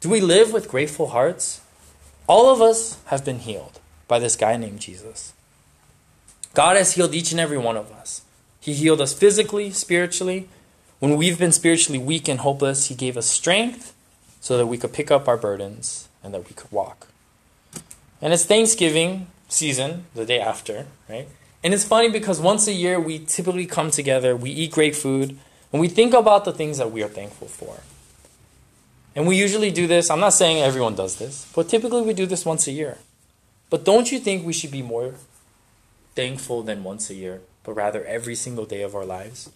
Do 0.02 0.10
we 0.10 0.20
live 0.20 0.52
with 0.52 0.68
grateful 0.68 1.12
hearts? 1.12 1.62
All 2.28 2.52
of 2.52 2.62
us 2.62 2.98
have 3.06 3.24
been 3.24 3.40
healed 3.40 3.80
by 4.10 4.20
this 4.20 4.36
guy 4.36 4.58
named 4.58 4.82
Jesus. 4.82 5.32
God 6.54 6.76
has 6.76 6.96
healed 6.96 7.16
each 7.16 7.32
and 7.32 7.40
every 7.40 7.58
one 7.58 7.78
of 7.78 7.94
us. 7.94 8.24
He 8.60 8.74
healed 8.74 9.00
us 9.00 9.14
physically, 9.14 9.72
spiritually. 9.72 10.50
When 11.00 11.16
we've 11.16 11.40
been 11.40 11.54
spiritually 11.54 11.98
weak 11.98 12.28
and 12.28 12.42
hopeless, 12.42 12.90
He 12.90 12.94
gave 12.94 13.16
us 13.16 13.28
strength 13.28 13.94
so 14.42 14.58
that 14.58 14.68
we 14.68 14.78
could 14.78 14.92
pick 14.92 15.10
up 15.10 15.30
our 15.30 15.38
burdens 15.38 16.10
and 16.22 16.34
that 16.34 16.50
we 16.50 16.56
could 16.56 16.70
walk. 16.74 17.08
And 18.22 18.34
it's 18.34 18.44
Thanksgiving 18.44 19.28
season, 19.48 20.08
the 20.14 20.26
day 20.26 20.42
after, 20.42 20.88
right? 21.08 21.30
And 21.64 21.74
it's 21.74 21.86
funny 21.86 22.10
because 22.10 22.42
once 22.42 22.68
a 22.68 22.74
year 22.74 23.00
we 23.00 23.20
typically 23.20 23.66
come 23.66 23.92
together, 23.92 24.36
we 24.36 24.50
eat 24.50 24.74
great 24.74 24.94
food, 24.94 25.40
and 25.72 25.82
we 25.82 25.88
think 25.88 26.14
about 26.14 26.46
the 26.46 26.54
things 26.54 26.78
that 26.78 26.92
we 26.92 27.04
are 27.04 27.10
thankful 27.10 27.48
for. 27.48 27.82
And 29.16 29.28
we 29.28 29.36
usually 29.36 29.72
do 29.72 29.88
this, 29.88 30.10
I'm 30.10 30.20
not 30.20 30.34
saying 30.34 30.62
everyone 30.62 30.96
does 30.96 31.18
this, 31.18 31.52
but 31.56 31.70
typically 31.70 32.04
we 32.04 32.14
do 32.14 32.26
this 32.26 32.46
once 32.46 32.68
a 32.68 32.72
year. 32.72 33.00
But 33.70 33.84
don't 33.84 34.12
you 34.12 34.20
think 34.20 34.46
we 34.46 34.54
should 34.54 34.72
be 34.72 34.82
more 34.82 35.16
thankful 36.16 36.64
than 36.64 36.84
once 36.84 37.10
a 37.10 37.16
year, 37.16 37.42
but 37.64 37.74
rather 37.74 38.06
every 38.06 38.36
single 38.36 38.66
day 38.66 38.82
of 38.82 38.96
our 38.96 39.06
lives? 39.06 39.50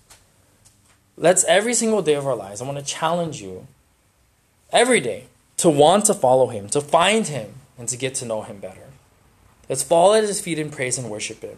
Let's 1.16 1.44
every 1.46 1.74
single 1.74 2.02
day 2.02 2.16
of 2.16 2.26
our 2.26 2.36
lives, 2.36 2.62
I 2.62 2.66
want 2.66 2.80
to 2.80 2.84
challenge 2.84 3.42
you 3.42 3.68
every 4.72 5.00
day 5.00 5.26
to 5.58 5.70
want 5.70 6.06
to 6.06 6.14
follow 6.14 6.48
him, 6.48 6.68
to 6.70 6.82
find 6.82 7.28
him, 7.28 7.54
and 7.78 7.88
to 7.88 7.96
get 7.96 8.16
to 8.16 8.26
know 8.26 8.42
him 8.42 8.58
better. 8.58 8.88
Let's 9.70 9.84
fall 9.84 10.14
at 10.16 10.24
his 10.24 10.42
feet 10.42 10.60
and 10.60 10.72
praise 10.72 10.98
and 10.98 11.10
worship 11.10 11.42
him. 11.42 11.58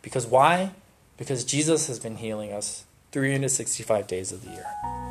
Because 0.00 0.26
why? 0.26 0.70
Because 1.16 1.44
Jesus 1.44 1.88
has 1.88 1.98
been 1.98 2.16
healing 2.16 2.52
us 2.52 2.85
365 3.16 4.06
days 4.06 4.30
of 4.30 4.44
the 4.44 4.50
year. 4.50 5.05